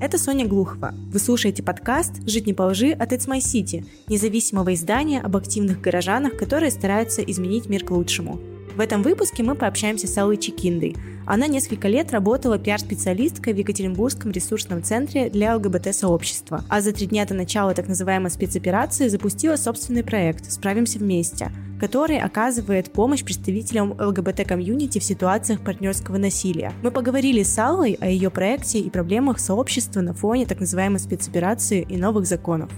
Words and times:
Это 0.00 0.16
Соня 0.16 0.46
Глухова. 0.46 0.94
Вы 1.12 1.18
слушаете 1.18 1.62
подкаст 1.62 2.26
«Жить 2.26 2.46
не 2.46 2.54
по 2.54 2.62
лжи» 2.62 2.92
от 2.92 3.12
It's 3.12 3.28
My 3.28 3.36
City, 3.36 3.84
независимого 4.08 4.72
издания 4.72 5.20
об 5.20 5.36
активных 5.36 5.82
горожанах, 5.82 6.38
которые 6.38 6.70
стараются 6.70 7.20
изменить 7.20 7.68
мир 7.68 7.84
к 7.84 7.90
лучшему. 7.90 8.40
В 8.74 8.80
этом 8.80 9.02
выпуске 9.02 9.42
мы 9.42 9.54
пообщаемся 9.54 10.06
с 10.06 10.16
Аллой 10.16 10.38
Чекиндой. 10.38 10.96
Она 11.26 11.48
несколько 11.48 11.86
лет 11.86 12.12
работала 12.12 12.58
пиар-специалисткой 12.58 13.52
в 13.52 13.58
Екатеринбургском 13.58 14.30
ресурсном 14.30 14.82
центре 14.82 15.28
для 15.28 15.54
ЛГБТ-сообщества, 15.56 16.64
а 16.70 16.80
за 16.80 16.92
три 16.92 17.06
дня 17.06 17.26
до 17.26 17.34
начала 17.34 17.74
так 17.74 17.86
называемой 17.86 18.30
спецоперации 18.30 19.08
запустила 19.08 19.56
собственный 19.56 20.02
проект 20.02 20.50
«Справимся 20.50 20.98
вместе», 20.98 21.52
который 21.80 22.18
оказывает 22.18 22.92
помощь 22.92 23.24
представителям 23.24 23.92
ЛГБТ-комьюнити 23.98 24.98
в 24.98 25.04
ситуациях 25.04 25.64
партнерского 25.64 26.18
насилия. 26.18 26.72
Мы 26.82 26.90
поговорили 26.90 27.42
с 27.42 27.58
Аллой 27.58 27.96
о 28.00 28.06
ее 28.06 28.30
проекте 28.30 28.78
и 28.78 28.90
проблемах 28.90 29.40
сообщества 29.40 30.02
на 30.02 30.12
фоне 30.12 30.44
так 30.46 30.60
называемой 30.60 31.00
спецоперации 31.00 31.86
и 31.88 31.96
новых 31.96 32.26
законов. 32.26 32.70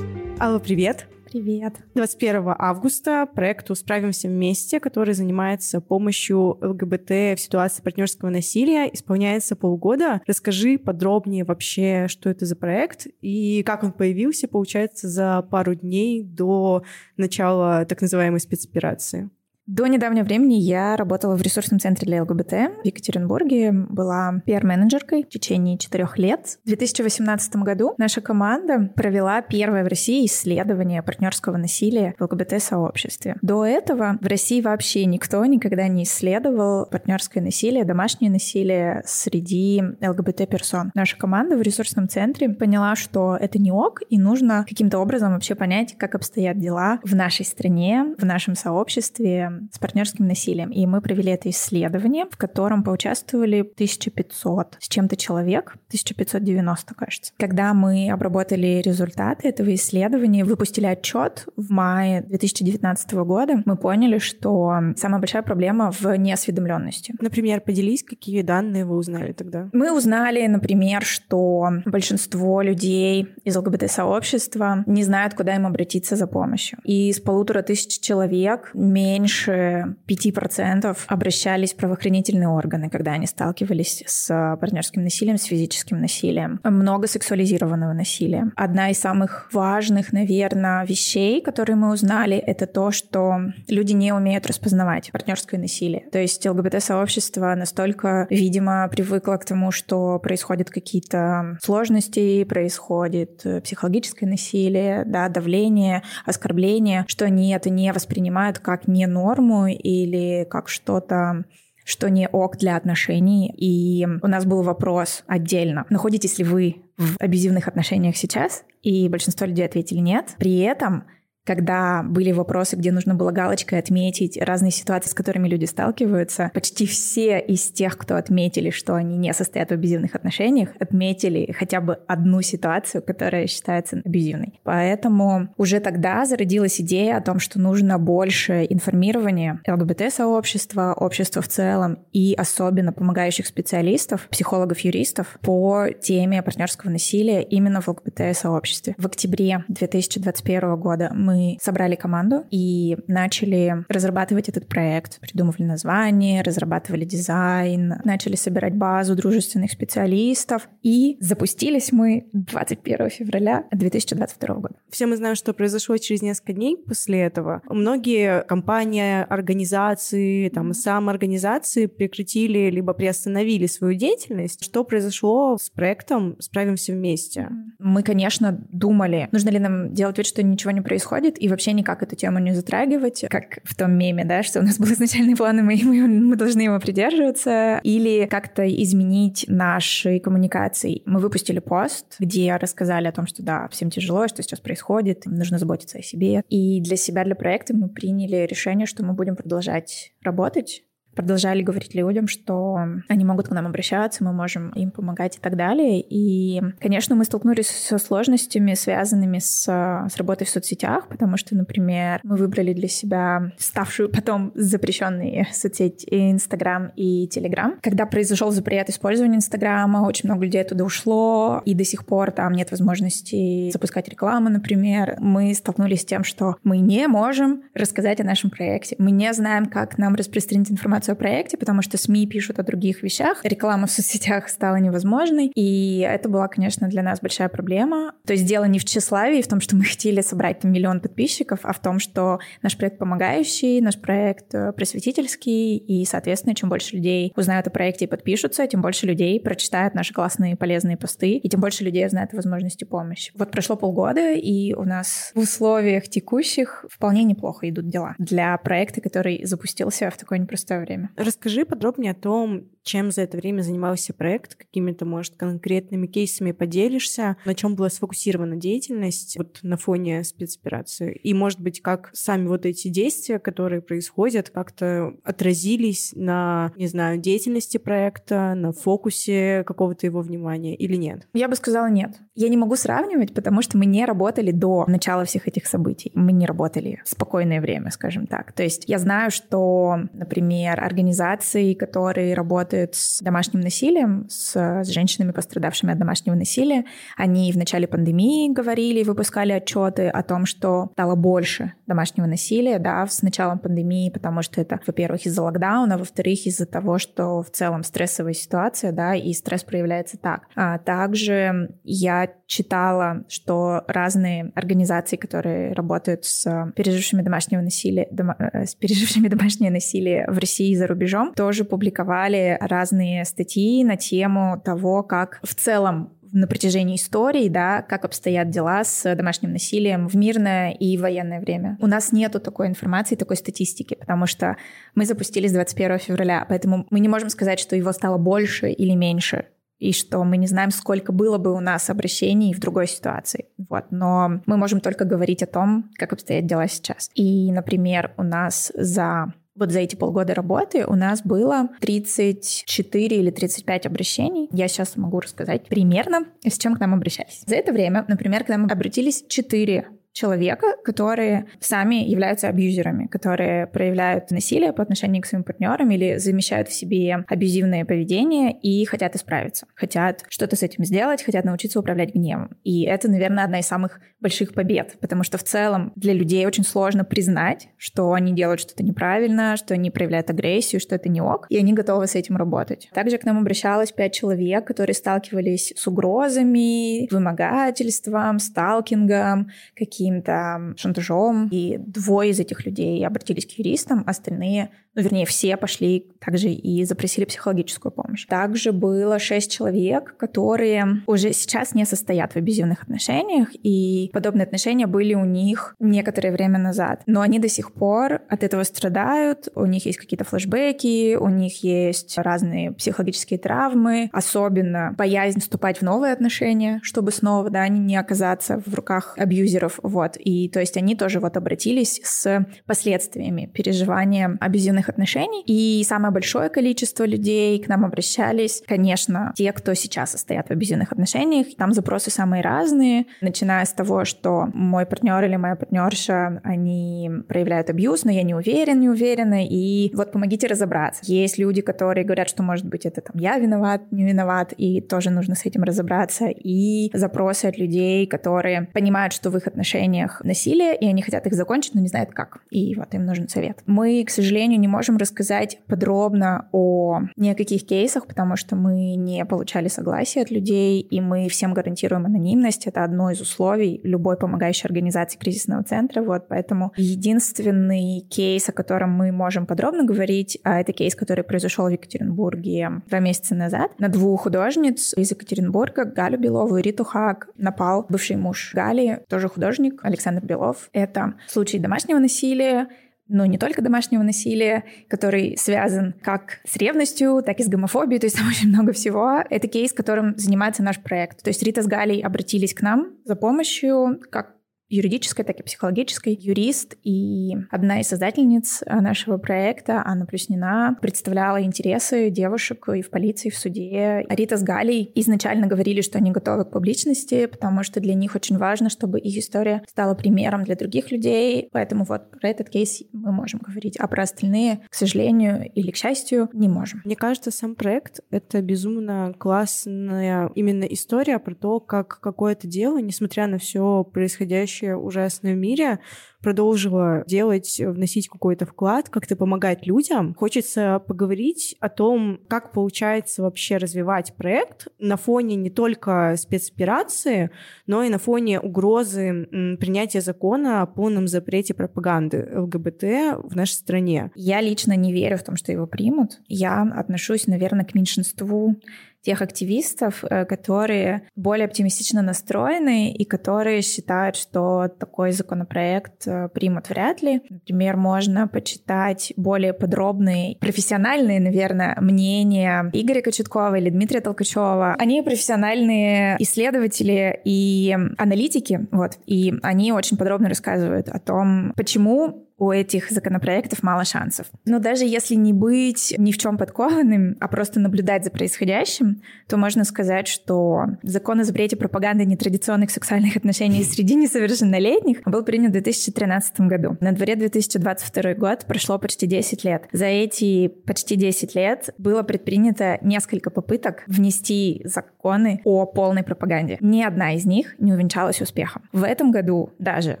Алла, 0.38 0.58
привет! 0.58 1.08
Привет. 1.32 1.76
21 1.94 2.56
августа 2.58 3.24
проекту 3.24 3.74
«Справимся 3.74 4.28
вместе», 4.28 4.78
который 4.80 5.14
занимается 5.14 5.80
помощью 5.80 6.58
ЛГБТ 6.60 7.08
в 7.08 7.36
ситуации 7.38 7.80
партнерского 7.80 8.28
насилия, 8.28 8.84
исполняется 8.92 9.56
полгода. 9.56 10.20
Расскажи 10.26 10.76
подробнее 10.76 11.44
вообще, 11.44 12.06
что 12.08 12.28
это 12.28 12.44
за 12.44 12.54
проект 12.54 13.06
и 13.22 13.62
как 13.62 13.82
он 13.82 13.92
появился, 13.92 14.46
получается, 14.46 15.08
за 15.08 15.40
пару 15.50 15.74
дней 15.74 16.22
до 16.22 16.82
начала 17.16 17.86
так 17.86 18.02
называемой 18.02 18.40
спецоперации. 18.40 19.30
До 19.72 19.86
недавнего 19.86 20.24
времени 20.24 20.56
я 20.56 20.96
работала 20.96 21.34
в 21.34 21.40
ресурсном 21.40 21.80
центре 21.80 22.04
для 22.04 22.22
ЛГБТ 22.24 22.52
в 22.82 22.84
Екатеринбурге, 22.84 23.72
была 23.72 24.42
пиар-менеджеркой 24.44 25.24
в 25.24 25.30
течение 25.30 25.78
четырех 25.78 26.18
лет. 26.18 26.58
В 26.62 26.66
2018 26.66 27.56
году 27.56 27.94
наша 27.96 28.20
команда 28.20 28.92
провела 28.94 29.40
первое 29.40 29.82
в 29.82 29.86
России 29.86 30.26
исследование 30.26 31.02
партнерского 31.02 31.56
насилия 31.56 32.14
в 32.18 32.22
ЛГБТ-сообществе. 32.22 33.36
До 33.40 33.64
этого 33.64 34.18
в 34.20 34.26
России 34.26 34.60
вообще 34.60 35.06
никто 35.06 35.42
никогда 35.46 35.88
не 35.88 36.02
исследовал 36.02 36.84
партнерское 36.84 37.42
насилие, 37.42 37.86
домашнее 37.86 38.30
насилие 38.30 39.02
среди 39.06 39.82
ЛГБТ-персон. 40.02 40.90
Наша 40.94 41.16
команда 41.16 41.56
в 41.56 41.62
ресурсном 41.62 42.10
центре 42.10 42.50
поняла, 42.50 42.94
что 42.94 43.38
это 43.40 43.58
не 43.58 43.72
ок, 43.72 44.02
и 44.10 44.18
нужно 44.18 44.66
каким-то 44.68 44.98
образом 44.98 45.32
вообще 45.32 45.54
понять, 45.54 45.96
как 45.96 46.14
обстоят 46.14 46.58
дела 46.58 47.00
в 47.04 47.14
нашей 47.14 47.46
стране, 47.46 48.14
в 48.18 48.26
нашем 48.26 48.54
сообществе, 48.54 49.61
с 49.72 49.78
партнерским 49.78 50.26
насилием. 50.26 50.70
И 50.70 50.86
мы 50.86 51.00
провели 51.00 51.32
это 51.32 51.50
исследование, 51.50 52.26
в 52.30 52.36
котором 52.36 52.82
поучаствовали 52.82 53.60
1500 53.60 54.76
с 54.80 54.88
чем-то 54.88 55.16
человек, 55.16 55.74
1590, 55.88 56.94
кажется. 56.94 57.32
Когда 57.38 57.74
мы 57.74 58.10
обработали 58.10 58.82
результаты 58.84 59.48
этого 59.48 59.74
исследования, 59.74 60.44
выпустили 60.44 60.86
отчет 60.86 61.46
в 61.56 61.70
мае 61.70 62.22
2019 62.22 63.12
года, 63.12 63.62
мы 63.64 63.76
поняли, 63.76 64.18
что 64.18 64.74
самая 64.96 65.20
большая 65.20 65.42
проблема 65.42 65.90
в 65.90 66.16
неосведомленности. 66.16 67.14
Например, 67.20 67.60
поделись, 67.60 68.02
какие 68.02 68.42
данные 68.42 68.84
вы 68.84 68.96
узнали 68.96 69.32
тогда? 69.32 69.68
Мы 69.72 69.96
узнали, 69.96 70.46
например, 70.46 71.02
что 71.02 71.68
большинство 71.84 72.62
людей 72.62 73.28
из 73.44 73.56
ЛГБТ-сообщества 73.56 74.84
не 74.86 75.04
знают, 75.04 75.34
куда 75.34 75.54
им 75.54 75.66
обратиться 75.66 76.16
за 76.16 76.26
помощью. 76.26 76.78
И 76.84 77.08
из 77.08 77.20
полутора 77.20 77.62
тысяч 77.62 78.00
человек 78.00 78.70
меньше 78.74 79.41
меньше 79.46 79.96
5% 80.08 80.96
обращались 81.06 81.72
в 81.72 81.76
правоохранительные 81.76 82.48
органы, 82.48 82.90
когда 82.90 83.12
они 83.12 83.26
сталкивались 83.26 84.02
с 84.06 84.56
партнерским 84.60 85.02
насилием, 85.02 85.38
с 85.38 85.44
физическим 85.44 86.00
насилием. 86.00 86.60
Много 86.64 87.06
сексуализированного 87.06 87.92
насилия. 87.92 88.52
Одна 88.56 88.90
из 88.90 88.98
самых 88.98 89.48
важных, 89.52 90.12
наверное, 90.12 90.84
вещей, 90.84 91.40
которые 91.40 91.76
мы 91.76 91.92
узнали, 91.92 92.36
это 92.36 92.66
то, 92.66 92.90
что 92.90 93.38
люди 93.68 93.92
не 93.92 94.12
умеют 94.12 94.46
распознавать 94.46 95.10
партнерское 95.12 95.60
насилие. 95.60 96.04
То 96.12 96.18
есть 96.18 96.46
ЛГБТ-сообщество 96.46 97.54
настолько, 97.54 98.26
видимо, 98.30 98.88
привыкло 98.88 99.36
к 99.36 99.44
тому, 99.44 99.70
что 99.70 100.18
происходят 100.18 100.70
какие-то 100.70 101.58
сложности, 101.62 102.44
происходит 102.44 103.44
психологическое 103.64 104.26
насилие, 104.26 105.04
да, 105.06 105.28
давление, 105.28 106.02
оскорбление, 106.24 107.04
что 107.08 107.24
они 107.24 107.50
это 107.52 107.70
не 107.70 107.92
воспринимают 107.92 108.58
как 108.58 108.86
не 108.88 109.06
норму 109.06 109.31
или 109.40 110.44
как 110.48 110.68
что-то 110.68 111.44
что 111.84 112.08
не 112.08 112.28
ок 112.28 112.58
для 112.58 112.76
отношений. 112.76 113.52
И 113.56 114.06
у 114.06 114.26
нас 114.28 114.44
был 114.44 114.62
вопрос 114.62 115.24
отдельно. 115.26 115.84
Находитесь 115.90 116.38
ли 116.38 116.44
вы 116.44 116.76
в 116.96 117.16
абьюзивных 117.18 117.66
отношениях 117.66 118.16
сейчас? 118.16 118.64
И 118.82 119.08
большинство 119.08 119.46
людей 119.46 119.66
ответили 119.66 119.98
нет. 119.98 120.34
При 120.38 120.60
этом 120.60 121.04
когда 121.44 122.02
были 122.02 122.32
вопросы, 122.32 122.76
где 122.76 122.92
нужно 122.92 123.14
было 123.14 123.30
галочкой 123.30 123.78
отметить 123.78 124.38
разные 124.40 124.70
ситуации, 124.70 125.10
с 125.10 125.14
которыми 125.14 125.48
люди 125.48 125.64
сталкиваются, 125.64 126.50
почти 126.54 126.86
все 126.86 127.40
из 127.40 127.70
тех, 127.72 127.98
кто 127.98 128.16
отметили, 128.16 128.70
что 128.70 128.94
они 128.94 129.16
не 129.16 129.32
состоят 129.34 129.70
в 129.70 129.72
абьюзивных 129.72 130.14
отношениях, 130.14 130.70
отметили 130.78 131.52
хотя 131.52 131.80
бы 131.80 131.98
одну 132.06 132.42
ситуацию, 132.42 133.02
которая 133.02 133.46
считается 133.46 134.00
абьюзивной. 134.04 134.60
Поэтому 134.62 135.48
уже 135.56 135.80
тогда 135.80 136.24
зародилась 136.24 136.80
идея 136.80 137.16
о 137.16 137.20
том, 137.20 137.40
что 137.40 137.60
нужно 137.60 137.98
больше 137.98 138.66
информирования 138.68 139.60
ЛГБТ-сообщества, 139.66 140.94
общества 140.96 141.42
в 141.42 141.48
целом 141.48 141.98
и 142.12 142.34
особенно 142.34 142.92
помогающих 142.92 143.46
специалистов, 143.46 144.28
психологов, 144.30 144.78
юристов 144.80 145.38
по 145.40 145.88
теме 146.00 146.42
партнерского 146.42 146.90
насилия 146.90 147.42
именно 147.42 147.80
в 147.80 147.88
ЛГБТ-сообществе. 147.88 148.94
В 148.98 149.06
октябре 149.06 149.64
2021 149.68 150.76
года 150.76 151.10
мы 151.12 151.31
мы 151.32 151.58
собрали 151.60 151.94
команду 151.94 152.44
и 152.50 152.96
начали 153.06 153.84
разрабатывать 153.88 154.48
этот 154.48 154.68
проект. 154.68 155.20
Придумывали 155.20 155.64
название, 155.64 156.42
разрабатывали 156.42 157.04
дизайн, 157.04 157.94
начали 158.04 158.36
собирать 158.36 158.74
базу 158.74 159.16
дружественных 159.16 159.72
специалистов. 159.72 160.68
И 160.82 161.16
запустились 161.20 161.92
мы 161.92 162.26
21 162.32 163.10
февраля 163.10 163.64
2022 163.72 164.54
года. 164.56 164.74
Все 164.90 165.06
мы 165.06 165.16
знаем, 165.16 165.34
что 165.34 165.54
произошло 165.54 165.96
через 165.96 166.22
несколько 166.22 166.52
дней 166.52 166.76
после 166.76 167.20
этого. 167.20 167.62
Многие 167.68 168.42
компании, 168.42 169.24
организации, 169.28 170.48
там, 170.50 170.74
самоорганизации 170.74 171.86
прекратили 171.86 172.70
либо 172.70 172.92
приостановили 172.92 173.66
свою 173.66 173.94
деятельность. 173.94 174.64
Что 174.64 174.84
произошло 174.84 175.56
с 175.56 175.70
проектом 175.70 176.36
«Справимся 176.40 176.92
вместе»? 176.92 177.48
Мы, 177.78 178.02
конечно, 178.02 178.64
думали, 178.70 179.28
нужно 179.32 179.50
ли 179.50 179.58
нам 179.58 179.94
делать 179.94 180.18
вид, 180.18 180.26
что 180.26 180.42
ничего 180.42 180.70
не 180.72 180.80
происходит, 180.80 181.21
происходит, 181.22 181.42
и 181.42 181.48
вообще 181.48 181.72
никак 181.72 182.02
эту 182.02 182.16
тему 182.16 182.38
не 182.38 182.54
затрагивать, 182.54 183.24
как 183.30 183.58
в 183.64 183.74
том 183.74 183.92
меме, 183.92 184.24
да, 184.24 184.42
что 184.42 184.60
у 184.60 184.62
нас 184.62 184.78
был 184.78 184.88
изначальный 184.92 185.36
план, 185.36 185.60
и 185.60 185.62
мы, 185.62 185.80
мы, 185.84 186.08
мы 186.08 186.36
должны 186.36 186.62
его 186.62 186.78
придерживаться, 186.78 187.80
или 187.82 188.26
как-то 188.26 188.62
изменить 188.82 189.44
наши 189.48 190.18
коммуникации. 190.18 191.02
Мы 191.06 191.20
выпустили 191.20 191.60
пост, 191.60 192.16
где 192.18 192.56
рассказали 192.56 193.08
о 193.08 193.12
том, 193.12 193.26
что 193.26 193.42
да, 193.42 193.68
всем 193.68 193.90
тяжело, 193.90 194.28
что 194.28 194.42
сейчас 194.42 194.60
происходит, 194.60 195.26
нужно 195.26 195.58
заботиться 195.58 195.98
о 195.98 196.02
себе. 196.02 196.42
И 196.48 196.80
для 196.80 196.96
себя, 196.96 197.24
для 197.24 197.34
проекта 197.34 197.74
мы 197.74 197.88
приняли 197.88 198.46
решение, 198.46 198.86
что 198.86 199.04
мы 199.04 199.12
будем 199.12 199.36
продолжать 199.36 200.12
работать 200.22 200.82
продолжали 201.14 201.62
говорить 201.62 201.94
людям, 201.94 202.26
что 202.26 202.78
они 203.08 203.24
могут 203.24 203.48
к 203.48 203.50
нам 203.50 203.66
обращаться, 203.66 204.24
мы 204.24 204.32
можем 204.32 204.70
им 204.70 204.90
помогать 204.90 205.36
и 205.36 205.40
так 205.40 205.56
далее. 205.56 206.00
И, 206.00 206.62
конечно, 206.80 207.14
мы 207.14 207.24
столкнулись 207.24 207.68
со 207.68 207.98
сложностями, 207.98 208.74
связанными 208.74 209.38
с, 209.38 209.64
с 209.64 210.16
работой 210.16 210.46
в 210.46 210.50
соцсетях, 210.50 211.08
потому 211.08 211.36
что, 211.36 211.54
например, 211.56 212.20
мы 212.22 212.36
выбрали 212.36 212.72
для 212.72 212.88
себя 212.88 213.52
ставшую 213.58 214.10
потом 214.10 214.52
запрещенные 214.54 215.48
соцсети 215.52 216.06
Инстаграм 216.10 216.92
и 216.96 217.26
Телеграм. 217.28 217.78
Когда 217.82 218.06
произошел 218.06 218.50
запрет 218.50 218.88
использования 218.88 219.36
Инстаграма, 219.36 219.98
очень 220.06 220.28
много 220.28 220.44
людей 220.44 220.62
оттуда 220.62 220.84
ушло, 220.84 221.62
и 221.64 221.74
до 221.74 221.84
сих 221.84 222.06
пор 222.06 222.30
там 222.30 222.52
нет 222.52 222.70
возможности 222.70 223.70
запускать 223.70 224.08
рекламу, 224.08 224.48
например. 224.48 225.16
Мы 225.18 225.54
столкнулись 225.54 226.02
с 226.02 226.04
тем, 226.04 226.24
что 226.24 226.56
мы 226.64 226.78
не 226.78 227.06
можем 227.06 227.62
рассказать 227.74 228.20
о 228.20 228.24
нашем 228.24 228.50
проекте, 228.50 228.96
мы 228.98 229.10
не 229.10 229.32
знаем, 229.32 229.66
как 229.66 229.98
нам 229.98 230.14
распространить 230.14 230.70
информацию 230.70 231.01
информацию 231.02 231.12
о 231.12 231.16
проекте, 231.16 231.56
потому 231.56 231.82
что 231.82 231.98
СМИ 231.98 232.26
пишут 232.26 232.58
о 232.58 232.62
других 232.62 233.02
вещах, 233.02 233.40
реклама 233.44 233.86
в 233.86 233.90
соцсетях 233.90 234.48
стала 234.48 234.76
невозможной, 234.76 235.50
и 235.54 235.98
это 236.08 236.28
была, 236.28 236.48
конечно, 236.48 236.88
для 236.88 237.02
нас 237.02 237.20
большая 237.20 237.48
проблема. 237.48 238.12
То 238.26 238.32
есть 238.32 238.46
дело 238.46 238.64
не 238.64 238.78
в 238.78 238.84
тщеславии, 238.84 239.42
в 239.42 239.48
том, 239.48 239.60
что 239.60 239.76
мы 239.76 239.84
хотели 239.92 240.20
собрать 240.20 240.60
там 240.60 240.72
миллион 240.72 241.00
подписчиков, 241.00 241.60
а 241.62 241.72
в 241.72 241.80
том, 241.80 241.98
что 241.98 242.38
наш 242.62 242.76
проект 242.76 242.98
помогающий, 242.98 243.80
наш 243.80 244.00
проект 244.00 244.54
э, 244.54 244.72
просветительский, 244.72 245.76
и, 245.76 246.04
соответственно, 246.04 246.54
чем 246.54 246.68
больше 246.68 246.96
людей 246.96 247.32
узнают 247.36 247.66
о 247.66 247.70
проекте 247.70 248.04
и 248.04 248.08
подпишутся, 248.08 248.66
тем 248.66 248.80
больше 248.82 249.06
людей 249.06 249.40
прочитают 249.40 249.94
наши 249.94 250.14
классные 250.14 250.56
полезные 250.56 250.96
посты, 250.96 251.32
и 251.32 251.48
тем 251.48 251.60
больше 251.60 251.84
людей 251.84 252.06
узнают 252.06 252.32
о 252.32 252.36
возможности 252.36 252.84
помощи. 252.84 253.32
Вот 253.34 253.50
прошло 253.50 253.76
полгода, 253.76 254.32
и 254.32 254.74
у 254.74 254.84
нас 254.84 255.32
в 255.34 255.40
условиях 255.40 256.04
текущих 256.04 256.84
вполне 256.88 257.24
неплохо 257.24 257.68
идут 257.68 257.88
дела 257.88 258.14
для 258.18 258.56
проекта, 258.58 259.00
который 259.00 259.44
запустился 259.44 260.10
в 260.10 260.16
такое 260.16 260.38
непростое 260.38 260.80
время 260.80 260.91
время. 260.92 261.10
Расскажи 261.16 261.64
подробнее 261.64 262.12
о 262.12 262.14
том, 262.14 262.68
чем 262.82 263.12
за 263.12 263.22
это 263.22 263.36
время 263.36 263.62
занимался 263.62 264.12
проект, 264.12 264.56
какими-то, 264.56 265.04
может, 265.04 265.36
конкретными 265.36 266.06
кейсами 266.06 266.52
поделишься, 266.52 267.36
на 267.44 267.54
чем 267.54 267.76
была 267.76 267.88
сфокусирована 267.88 268.56
деятельность 268.56 269.36
вот 269.36 269.60
на 269.62 269.76
фоне 269.76 270.24
спецоперации, 270.24 271.14
и, 271.14 271.32
может 271.34 271.60
быть, 271.60 271.80
как 271.80 272.10
сами 272.12 272.48
вот 272.48 272.66
эти 272.66 272.88
действия, 272.88 273.38
которые 273.38 273.82
происходят, 273.82 274.50
как-то 274.50 275.14
отразились 275.24 276.12
на, 276.14 276.72
не 276.76 276.88
знаю, 276.88 277.18
деятельности 277.18 277.78
проекта, 277.78 278.54
на 278.54 278.72
фокусе 278.72 279.64
какого-то 279.64 280.06
его 280.06 280.20
внимания 280.20 280.74
или 280.74 280.96
нет? 280.96 281.28
Я 281.34 281.48
бы 281.48 281.54
сказала 281.54 281.88
нет. 281.88 282.16
Я 282.34 282.48
не 282.48 282.56
могу 282.56 282.76
сравнивать, 282.76 283.34
потому 283.34 283.62
что 283.62 283.78
мы 283.78 283.86
не 283.86 284.04
работали 284.04 284.50
до 284.50 284.84
начала 284.88 285.24
всех 285.24 285.46
этих 285.46 285.66
событий. 285.66 286.10
Мы 286.14 286.32
не 286.32 286.46
работали 286.46 287.00
в 287.04 287.08
спокойное 287.08 287.60
время, 287.60 287.90
скажем 287.90 288.26
так. 288.26 288.52
То 288.52 288.62
есть 288.62 288.84
я 288.86 288.98
знаю, 288.98 289.30
что, 289.30 290.00
например, 290.12 290.81
организации, 290.84 291.74
которые 291.74 292.34
работают 292.34 292.94
с 292.94 293.20
домашним 293.20 293.60
насилием, 293.60 294.26
с, 294.28 294.56
с 294.56 294.88
женщинами, 294.88 295.32
пострадавшими 295.32 295.92
от 295.92 295.98
домашнего 295.98 296.34
насилия. 296.34 296.84
Они 297.16 297.52
в 297.52 297.56
начале 297.56 297.86
пандемии 297.86 298.52
говорили, 298.52 299.02
выпускали 299.02 299.52
отчеты 299.52 300.08
о 300.08 300.22
том, 300.22 300.46
что 300.46 300.90
стало 300.92 301.14
больше 301.14 301.72
домашнего 301.86 302.26
насилия 302.26 302.78
да, 302.78 303.06
с 303.06 303.22
началом 303.22 303.58
пандемии, 303.58 304.10
потому 304.10 304.42
что 304.42 304.60
это, 304.60 304.80
во-первых, 304.86 305.26
из-за 305.26 305.42
локдауна, 305.42 305.98
во-вторых, 305.98 306.46
из-за 306.46 306.66
того, 306.66 306.98
что 306.98 307.42
в 307.42 307.50
целом 307.50 307.82
стрессовая 307.82 308.34
ситуация, 308.34 308.92
да, 308.92 309.14
и 309.14 309.32
стресс 309.32 309.64
проявляется 309.64 310.18
так. 310.18 310.46
А 310.54 310.78
также 310.78 311.70
я 311.84 312.28
читала, 312.46 313.24
что 313.28 313.82
разные 313.86 314.52
организации, 314.54 315.16
которые 315.16 315.72
работают 315.72 316.24
с 316.24 316.72
пережившими 316.76 317.22
домашнего 317.22 317.62
насилия, 317.62 318.08
дома, 318.10 318.36
э, 318.38 318.66
с 318.66 318.74
пережившими 318.74 319.28
домашнее 319.28 319.70
насилие 319.70 320.26
в 320.28 320.38
России 320.38 320.71
и 320.72 320.76
за 320.76 320.86
рубежом, 320.86 321.32
тоже 321.34 321.64
публиковали 321.64 322.58
разные 322.60 323.24
статьи 323.24 323.84
на 323.84 323.96
тему 323.96 324.60
того, 324.64 325.02
как 325.02 325.38
в 325.42 325.54
целом 325.54 326.12
на 326.32 326.46
протяжении 326.46 326.96
истории, 326.96 327.48
да, 327.48 327.82
как 327.82 328.06
обстоят 328.06 328.48
дела 328.48 328.84
с 328.84 329.14
домашним 329.14 329.52
насилием 329.52 330.08
в 330.08 330.14
мирное 330.16 330.70
и 330.70 330.96
военное 330.96 331.40
время. 331.40 331.76
У 331.80 331.86
нас 331.86 332.10
нету 332.10 332.40
такой 332.40 332.68
информации, 332.68 333.16
такой 333.16 333.36
статистики, 333.36 333.94
потому 333.94 334.26
что 334.26 334.56
мы 334.94 335.04
запустились 335.04 335.52
21 335.52 335.98
февраля, 335.98 336.46
поэтому 336.48 336.86
мы 336.90 337.00
не 337.00 337.08
можем 337.08 337.28
сказать, 337.28 337.60
что 337.60 337.76
его 337.76 337.92
стало 337.92 338.16
больше 338.16 338.70
или 338.70 338.94
меньше 338.94 339.46
и 339.78 339.92
что 339.92 340.22
мы 340.22 340.36
не 340.36 340.46
знаем, 340.46 340.70
сколько 340.70 341.10
было 341.10 341.38
бы 341.38 341.52
у 341.52 341.58
нас 341.58 341.90
обращений 341.90 342.54
в 342.54 342.60
другой 342.60 342.86
ситуации. 342.86 343.46
Вот. 343.68 343.86
Но 343.90 344.40
мы 344.46 344.56
можем 344.56 344.80
только 344.80 345.04
говорить 345.04 345.42
о 345.42 345.46
том, 345.46 345.90
как 345.96 346.12
обстоят 346.12 346.46
дела 346.46 346.68
сейчас. 346.68 347.10
И, 347.16 347.50
например, 347.50 348.12
у 348.16 348.22
нас 348.22 348.70
за 348.76 349.34
вот 349.54 349.70
за 349.70 349.80
эти 349.80 349.96
полгода 349.96 350.34
работы 350.34 350.86
у 350.86 350.94
нас 350.94 351.22
было 351.22 351.68
34 351.80 353.16
или 353.16 353.30
35 353.30 353.86
обращений. 353.86 354.48
Я 354.52 354.68
сейчас 354.68 354.96
могу 354.96 355.20
рассказать 355.20 355.66
примерно, 355.68 356.26
с 356.44 356.58
чем 356.58 356.74
к 356.74 356.80
нам 356.80 356.94
обращались. 356.94 357.42
За 357.46 357.56
это 357.56 357.72
время, 357.72 358.04
например, 358.08 358.44
к 358.44 358.48
нам 358.48 358.64
обратились 358.70 359.24
4 359.28 359.86
человека, 360.12 360.76
которые 360.84 361.46
сами 361.60 361.96
являются 361.96 362.48
абьюзерами, 362.48 363.06
которые 363.06 363.66
проявляют 363.66 364.30
насилие 364.30 364.72
по 364.72 364.82
отношению 364.82 365.22
к 365.22 365.26
своим 365.26 365.44
партнерам 365.44 365.90
или 365.90 366.16
замещают 366.18 366.68
в 366.68 366.72
себе 366.72 367.24
абьюзивное 367.28 367.84
поведение 367.84 368.52
и 368.52 368.84
хотят 368.84 369.16
исправиться, 369.16 369.66
хотят 369.74 370.24
что-то 370.28 370.56
с 370.56 370.62
этим 370.62 370.84
сделать, 370.84 371.22
хотят 371.22 371.44
научиться 371.44 371.80
управлять 371.80 372.14
гневом. 372.14 372.56
И 372.62 372.84
это, 372.84 373.10
наверное, 373.10 373.44
одна 373.44 373.60
из 373.60 373.66
самых 373.66 374.00
больших 374.20 374.54
побед, 374.54 374.96
потому 375.00 375.24
что 375.24 375.36
в 375.36 375.42
целом 375.42 375.92
для 375.96 376.12
людей 376.12 376.46
очень 376.46 376.64
сложно 376.64 377.04
признать, 377.04 377.68
что 377.76 378.12
они 378.12 378.32
делают 378.32 378.60
что-то 378.60 378.84
неправильно, 378.84 379.56
что 379.56 379.74
они 379.74 379.90
проявляют 379.90 380.30
агрессию, 380.30 380.80
что 380.80 380.94
это 380.94 381.08
не 381.08 381.20
ок, 381.20 381.46
и 381.48 381.58
они 381.58 381.72
готовы 381.72 382.06
с 382.06 382.14
этим 382.14 382.36
работать. 382.36 382.88
Также 382.94 383.18
к 383.18 383.24
нам 383.24 383.38
обращалось 383.38 383.92
пять 383.92 384.14
человек, 384.14 384.66
которые 384.66 384.94
сталкивались 384.94 385.72
с 385.76 385.86
угрозами, 385.86 387.12
вымогательством, 387.12 388.38
сталкингом, 388.38 389.48
какие 389.76 390.01
каким-то 390.02 390.74
шантажом. 390.76 391.48
И 391.50 391.78
двое 391.78 392.30
из 392.30 392.40
этих 392.40 392.66
людей 392.66 393.06
обратились 393.06 393.46
к 393.46 393.50
юристам, 393.52 394.02
остальные 394.06 394.70
ну, 394.94 395.02
вернее, 395.02 395.26
все 395.26 395.56
пошли 395.56 396.06
также 396.20 396.48
и 396.48 396.84
запросили 396.84 397.24
психологическую 397.24 397.92
помощь. 397.92 398.26
Также 398.26 398.72
было 398.72 399.18
шесть 399.18 399.50
человек, 399.50 400.16
которые 400.18 401.02
уже 401.06 401.32
сейчас 401.32 401.74
не 401.74 401.84
состоят 401.84 402.32
в 402.32 402.36
абьюзивных 402.36 402.82
отношениях, 402.82 403.48
и 403.54 404.10
подобные 404.12 404.44
отношения 404.44 404.86
были 404.86 405.14
у 405.14 405.24
них 405.24 405.74
некоторое 405.80 406.32
время 406.32 406.58
назад. 406.58 407.02
Но 407.06 407.22
они 407.22 407.38
до 407.38 407.48
сих 407.48 407.72
пор 407.72 408.20
от 408.28 408.42
этого 408.42 408.62
страдают, 408.64 409.48
у 409.54 409.64
них 409.64 409.86
есть 409.86 409.98
какие-то 409.98 410.24
флешбеки, 410.24 411.16
у 411.16 411.28
них 411.28 411.62
есть 411.64 412.18
разные 412.18 412.72
психологические 412.72 413.38
травмы, 413.38 414.10
особенно 414.12 414.94
боязнь 414.96 415.40
вступать 415.40 415.78
в 415.78 415.82
новые 415.82 416.12
отношения, 416.12 416.80
чтобы 416.82 417.12
снова, 417.12 417.48
да, 417.50 417.66
не 417.68 417.96
оказаться 417.96 418.62
в 418.64 418.74
руках 418.74 419.14
абьюзеров, 419.16 419.80
вот. 419.82 420.16
И 420.18 420.48
то 420.48 420.60
есть 420.60 420.76
они 420.76 420.94
тоже 420.94 421.18
вот 421.18 421.36
обратились 421.36 422.00
с 422.04 422.46
последствиями 422.66 423.46
переживания 423.46 424.36
абьюзивных 424.40 424.81
длительных 424.82 424.88
отношений. 424.88 425.42
И 425.46 425.84
самое 425.84 426.12
большое 426.12 426.48
количество 426.48 427.04
людей 427.04 427.62
к 427.62 427.68
нам 427.68 427.84
обращались, 427.84 428.62
конечно, 428.66 429.32
те, 429.34 429.52
кто 429.52 429.74
сейчас 429.74 430.12
состоят 430.12 430.48
в 430.48 430.50
абьюзивных 430.50 430.92
отношениях. 430.92 431.46
Там 431.56 431.72
запросы 431.72 432.10
самые 432.10 432.42
разные, 432.42 433.06
начиная 433.20 433.64
с 433.64 433.72
того, 433.72 434.04
что 434.04 434.48
мой 434.52 434.86
партнер 434.86 435.24
или 435.24 435.36
моя 435.36 435.56
партнерша, 435.56 436.40
они 436.44 437.10
проявляют 437.28 437.70
абьюз, 437.70 438.04
но 438.04 438.12
я 438.12 438.22
не 438.22 438.34
уверен, 438.34 438.80
не 438.80 438.88
уверена, 438.88 439.46
и 439.46 439.90
вот 439.94 440.12
помогите 440.12 440.46
разобраться. 440.46 441.02
Есть 441.04 441.38
люди, 441.38 441.62
которые 441.62 442.04
говорят, 442.04 442.28
что, 442.28 442.42
может 442.42 442.66
быть, 442.66 442.86
это 442.86 443.00
там 443.00 443.20
я 443.20 443.38
виноват, 443.38 443.82
не 443.90 444.04
виноват, 444.04 444.52
и 444.56 444.80
тоже 444.80 445.10
нужно 445.10 445.34
с 445.34 445.46
этим 445.46 445.62
разобраться. 445.62 446.26
И 446.26 446.90
запросы 446.94 447.46
от 447.46 447.58
людей, 447.58 448.06
которые 448.06 448.68
понимают, 448.72 449.12
что 449.12 449.30
в 449.30 449.36
их 449.36 449.46
отношениях 449.46 450.20
насилие, 450.24 450.76
и 450.76 450.86
они 450.86 451.02
хотят 451.02 451.26
их 451.26 451.34
закончить, 451.34 451.74
но 451.74 451.80
не 451.80 451.88
знают 451.88 452.10
как. 452.10 452.40
И 452.50 452.74
вот 452.74 452.94
им 452.94 453.04
нужен 453.04 453.28
совет. 453.28 453.62
Мы, 453.66 454.04
к 454.04 454.10
сожалению, 454.10 454.60
не 454.60 454.68
можем 454.72 454.96
рассказать 454.96 455.58
подробно 455.68 456.48
о 456.50 457.02
никаких 457.16 457.66
кейсах, 457.66 458.06
потому 458.06 458.36
что 458.36 458.56
мы 458.56 458.94
не 458.96 459.24
получали 459.24 459.68
согласия 459.68 460.22
от 460.22 460.30
людей, 460.30 460.80
и 460.80 461.00
мы 461.00 461.28
всем 461.28 461.52
гарантируем 461.52 462.06
анонимность. 462.06 462.66
Это 462.66 462.82
одно 462.82 463.10
из 463.10 463.20
условий 463.20 463.80
любой 463.84 464.16
помогающей 464.16 464.66
организации 464.66 465.18
кризисного 465.18 465.62
центра. 465.62 466.02
Вот, 466.02 466.26
поэтому 466.28 466.72
единственный 466.76 468.00
кейс, 468.00 468.48
о 468.48 468.52
котором 468.52 468.90
мы 468.90 469.12
можем 469.12 469.46
подробно 469.46 469.84
говорить, 469.84 470.38
а 470.42 470.60
это 470.60 470.72
кейс, 470.72 470.94
который 470.94 471.22
произошел 471.22 471.66
в 471.66 471.70
Екатеринбурге 471.70 472.82
два 472.88 472.98
месяца 472.98 473.34
назад. 473.34 473.78
На 473.78 473.88
двух 473.88 474.22
художниц 474.22 474.94
из 474.96 475.10
Екатеринбурга, 475.10 475.84
Галю 475.84 476.18
Белову 476.18 476.56
и 476.56 476.62
Риту 476.62 476.84
Хак, 476.84 477.28
напал 477.36 477.84
бывший 477.90 478.16
муж 478.16 478.52
Гали, 478.54 479.04
тоже 479.08 479.28
художник, 479.28 479.80
Александр 479.84 480.24
Белов. 480.24 480.70
Это 480.72 481.14
случай 481.28 481.58
домашнего 481.58 481.98
насилия, 481.98 482.68
но 483.08 483.26
не 483.26 483.38
только 483.38 483.62
домашнего 483.62 484.02
насилия, 484.02 484.64
который 484.88 485.36
связан 485.36 485.94
как 486.02 486.40
с 486.44 486.56
ревностью, 486.56 487.22
так 487.24 487.40
и 487.40 487.42
с 487.42 487.48
гомофобией, 487.48 488.00
то 488.00 488.06
есть 488.06 488.16
там 488.16 488.28
очень 488.28 488.48
много 488.48 488.72
всего. 488.72 489.22
Это 489.28 489.48
кейс, 489.48 489.72
которым 489.72 490.16
занимается 490.18 490.62
наш 490.62 490.80
проект. 490.80 491.22
То 491.22 491.30
есть 491.30 491.42
Рита 491.42 491.62
с 491.62 491.66
Галей 491.66 492.00
обратились 492.00 492.54
к 492.54 492.62
нам 492.62 492.96
за 493.04 493.16
помощью 493.16 494.00
как 494.10 494.36
юридической, 494.72 495.24
так 495.24 495.38
и 495.38 495.42
психологической, 495.42 496.18
юрист 496.20 496.76
и 496.82 497.36
одна 497.50 497.80
из 497.80 497.88
создательниц 497.88 498.62
нашего 498.66 499.18
проекта, 499.18 499.82
Анна 499.84 500.06
Плюснина, 500.06 500.76
представляла 500.80 501.42
интересы 501.42 502.10
девушек 502.10 502.68
и 502.70 502.80
в 502.80 502.90
полиции, 502.90 503.28
и 503.28 503.30
в 503.30 503.36
суде. 503.36 504.06
Рита 504.08 504.36
с 504.36 504.42
Галей 504.42 504.90
изначально 504.94 505.46
говорили, 505.46 505.82
что 505.82 505.98
они 505.98 506.10
готовы 506.10 506.44
к 506.44 506.50
публичности, 506.50 507.26
потому 507.26 507.62
что 507.62 507.80
для 507.80 507.94
них 507.94 508.14
очень 508.14 508.38
важно, 508.38 508.70
чтобы 508.70 508.98
их 508.98 509.18
история 509.18 509.62
стала 509.68 509.94
примером 509.94 510.44
для 510.44 510.56
других 510.56 510.90
людей. 510.90 511.48
Поэтому 511.52 511.84
вот 511.84 512.10
про 512.10 512.30
этот 512.30 512.48
кейс 512.48 512.82
мы 512.92 513.12
можем 513.12 513.40
говорить, 513.40 513.76
а 513.76 513.86
про 513.86 514.04
остальные, 514.04 514.62
к 514.70 514.74
сожалению 514.74 515.50
или 515.52 515.70
к 515.70 515.76
счастью, 515.76 516.30
не 516.32 516.48
можем. 516.48 516.80
Мне 516.84 516.96
кажется, 516.96 517.30
сам 517.30 517.54
проект— 517.54 518.00
это 518.10 518.40
безумно 518.40 519.14
классная 519.18 520.30
именно 520.34 520.64
история 520.64 521.18
про 521.18 521.34
то, 521.34 521.60
как 521.60 522.00
какое-то 522.00 522.46
дело, 522.46 522.78
несмотря 522.78 523.26
на 523.26 523.38
все 523.38 523.84
происходящее 523.84 524.61
происходящее 524.62 524.76
ужасное 524.76 525.34
мире, 525.34 525.78
продолжила 526.20 527.02
делать, 527.06 527.60
вносить 527.60 528.08
какой-то 528.08 528.46
вклад, 528.46 528.88
как-то 528.88 529.16
помогать 529.16 529.66
людям. 529.66 530.14
Хочется 530.14 530.80
поговорить 530.86 531.56
о 531.60 531.68
том, 531.68 532.20
как 532.28 532.52
получается 532.52 533.22
вообще 533.22 533.56
развивать 533.56 534.14
проект 534.16 534.68
на 534.78 534.96
фоне 534.96 535.34
не 535.34 535.50
только 535.50 536.14
спецоперации, 536.16 537.30
но 537.66 537.82
и 537.82 537.88
на 537.88 537.98
фоне 537.98 538.40
угрозы 538.40 539.26
принятия 539.58 540.00
закона 540.00 540.62
о 540.62 540.66
полном 540.66 541.08
запрете 541.08 541.54
пропаганды 541.54 542.28
ЛГБТ 542.34 542.82
в 543.24 543.34
нашей 543.34 543.54
стране. 543.54 544.10
Я 544.14 544.40
лично 544.40 544.76
не 544.76 544.92
верю 544.92 545.18
в 545.18 545.24
том, 545.24 545.36
что 545.36 545.50
его 545.50 545.66
примут. 545.66 546.20
Я 546.28 546.62
отношусь, 546.62 547.26
наверное, 547.26 547.64
к 547.64 547.74
меньшинству 547.74 548.56
тех 549.02 549.20
активистов, 549.20 550.04
э, 550.04 550.24
которые 550.24 551.08
более 551.16 551.46
оптимистично 551.46 552.02
настроены 552.02 552.92
и 552.92 553.04
которые 553.04 553.62
считают, 553.62 554.16
что 554.16 554.68
такой 554.68 555.12
законопроект 555.12 556.06
э, 556.06 556.28
примут 556.28 556.68
вряд 556.68 557.02
ли. 557.02 557.20
Например, 557.28 557.76
можно 557.76 558.28
почитать 558.28 559.12
более 559.16 559.52
подробные, 559.52 560.36
профессиональные, 560.38 561.20
наверное, 561.20 561.76
мнения 561.80 562.70
Игоря 562.72 563.02
Кочеткова 563.02 563.56
или 563.56 563.70
Дмитрия 563.70 564.00
Толкачева. 564.00 564.76
Они 564.78 565.02
профессиональные 565.02 566.16
исследователи 566.20 567.20
и 567.24 567.76
аналитики, 567.98 568.66
вот, 568.70 568.92
и 569.06 569.34
они 569.42 569.72
очень 569.72 569.96
подробно 569.96 570.28
рассказывают 570.28 570.88
о 570.88 570.98
том, 570.98 571.52
почему 571.56 572.28
у 572.42 572.50
этих 572.50 572.90
законопроектов 572.90 573.62
мало 573.62 573.84
шансов. 573.84 574.26
Но 574.46 574.58
даже 574.58 574.84
если 574.84 575.14
не 575.14 575.32
быть 575.32 575.94
ни 575.96 576.10
в 576.10 576.18
чем 576.18 576.36
подкованным, 576.36 577.16
а 577.20 577.28
просто 577.28 577.60
наблюдать 577.60 578.02
за 578.02 578.10
происходящим, 578.10 579.00
то 579.28 579.36
можно 579.36 579.62
сказать, 579.62 580.08
что 580.08 580.64
закон 580.82 581.20
о 581.20 581.24
запрете 581.24 581.56
пропаганды 581.56 582.04
нетрадиционных 582.04 582.72
сексуальных 582.72 583.16
отношений 583.16 583.62
среди 583.62 583.94
несовершеннолетних 583.94 585.02
был 585.06 585.22
принят 585.22 585.50
в 585.50 585.52
2013 585.52 586.40
году. 586.40 586.76
На 586.80 586.90
дворе 586.90 587.14
2022 587.14 588.14
год 588.14 588.44
прошло 588.48 588.76
почти 588.76 589.06
10 589.06 589.44
лет. 589.44 589.68
За 589.70 589.84
эти 589.84 590.48
почти 590.48 590.96
10 590.96 591.36
лет 591.36 591.70
было 591.78 592.02
предпринято 592.02 592.78
несколько 592.82 593.30
попыток 593.30 593.84
внести 593.86 594.62
законы 594.64 595.40
о 595.44 595.64
полной 595.66 596.02
пропаганде. 596.02 596.58
Ни 596.60 596.82
одна 596.82 597.14
из 597.14 597.24
них 597.24 597.54
не 597.60 597.72
увенчалась 597.72 598.20
успехом. 598.20 598.68
В 598.72 598.82
этом 598.82 599.12
году 599.12 599.52
даже, 599.60 600.00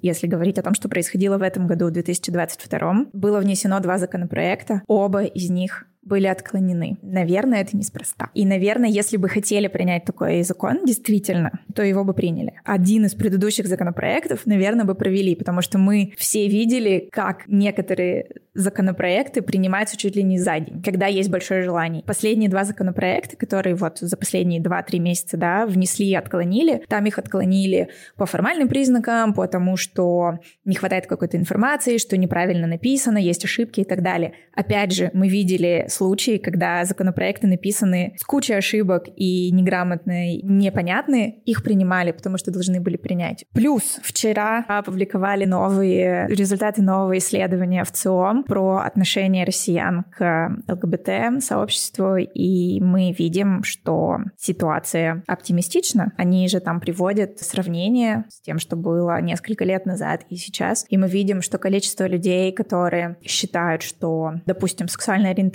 если 0.00 0.28
говорить 0.28 0.60
о 0.60 0.62
том, 0.62 0.74
что 0.74 0.88
происходило 0.88 1.36
в 1.36 1.42
этом 1.42 1.66
году, 1.66 1.90
2000 1.90 2.19
2022 2.22 3.06
было 3.12 3.40
внесено 3.40 3.80
два 3.80 3.98
законопроекта. 3.98 4.82
Оба 4.86 5.24
из 5.24 5.50
них 5.50 5.86
были 6.10 6.26
отклонены. 6.26 6.98
Наверное, 7.02 7.62
это 7.62 7.76
неспроста. 7.76 8.30
И, 8.34 8.44
наверное, 8.44 8.90
если 8.90 9.16
бы 9.16 9.28
хотели 9.28 9.68
принять 9.68 10.04
такой 10.04 10.42
закон, 10.42 10.84
действительно, 10.84 11.52
то 11.74 11.82
его 11.82 12.02
бы 12.04 12.12
приняли. 12.12 12.54
Один 12.64 13.06
из 13.06 13.14
предыдущих 13.14 13.68
законопроектов, 13.68 14.44
наверное, 14.44 14.84
бы 14.84 14.96
провели, 14.96 15.36
потому 15.36 15.62
что 15.62 15.78
мы 15.78 16.12
все 16.18 16.48
видели, 16.48 17.08
как 17.12 17.44
некоторые 17.46 18.26
законопроекты 18.54 19.42
принимаются 19.42 19.96
чуть 19.96 20.16
ли 20.16 20.24
не 20.24 20.38
за 20.38 20.58
день, 20.58 20.82
когда 20.82 21.06
есть 21.06 21.30
большое 21.30 21.62
желание. 21.62 22.02
Последние 22.02 22.50
два 22.50 22.64
законопроекта, 22.64 23.36
которые 23.36 23.76
вот 23.76 23.98
за 23.98 24.16
последние 24.16 24.60
2-3 24.60 24.98
месяца, 24.98 25.36
да, 25.36 25.66
внесли 25.66 26.08
и 26.08 26.14
отклонили, 26.14 26.82
там 26.88 27.06
их 27.06 27.18
отклонили 27.18 27.90
по 28.16 28.26
формальным 28.26 28.68
признакам, 28.68 29.32
потому 29.34 29.76
что 29.76 30.40
не 30.64 30.74
хватает 30.74 31.06
какой-то 31.06 31.36
информации, 31.36 31.98
что 31.98 32.16
неправильно 32.16 32.66
написано, 32.66 33.18
есть 33.18 33.44
ошибки 33.44 33.80
и 33.80 33.84
так 33.84 34.02
далее. 34.02 34.32
Опять 34.52 34.92
же, 34.92 35.10
мы 35.14 35.28
видели 35.28 35.86
случаи, 36.00 36.38
когда 36.38 36.82
законопроекты 36.86 37.46
написаны 37.46 38.14
с 38.16 38.24
кучей 38.24 38.54
ошибок 38.54 39.04
и 39.16 39.50
неграмотные, 39.52 40.40
непонятные, 40.40 41.40
их 41.44 41.62
принимали, 41.62 42.12
потому 42.12 42.38
что 42.38 42.50
должны 42.50 42.80
были 42.80 42.96
принять. 42.96 43.44
Плюс 43.52 44.00
вчера 44.02 44.64
опубликовали 44.66 45.44
новые 45.44 46.26
результаты 46.28 46.80
нового 46.80 47.18
исследования 47.18 47.84
в 47.84 47.92
ЦИОМ 47.92 48.44
про 48.44 48.78
отношение 48.78 49.44
россиян 49.44 50.04
к 50.16 50.56
ЛГБТ-сообществу, 50.68 52.16
и 52.16 52.80
мы 52.80 53.12
видим, 53.12 53.62
что 53.62 54.20
ситуация 54.38 55.22
оптимистична. 55.26 56.14
Они 56.16 56.48
же 56.48 56.60
там 56.60 56.80
приводят 56.80 57.38
сравнение 57.40 58.24
с 58.30 58.40
тем, 58.40 58.58
что 58.58 58.76
было 58.76 59.20
несколько 59.20 59.66
лет 59.66 59.84
назад 59.84 60.22
и 60.30 60.36
сейчас. 60.36 60.86
И 60.88 60.96
мы 60.96 61.08
видим, 61.08 61.42
что 61.42 61.58
количество 61.58 62.06
людей, 62.06 62.52
которые 62.52 63.18
считают, 63.22 63.82
что, 63.82 64.32
допустим, 64.46 64.88
сексуальная 64.88 65.32
ориентация 65.32 65.50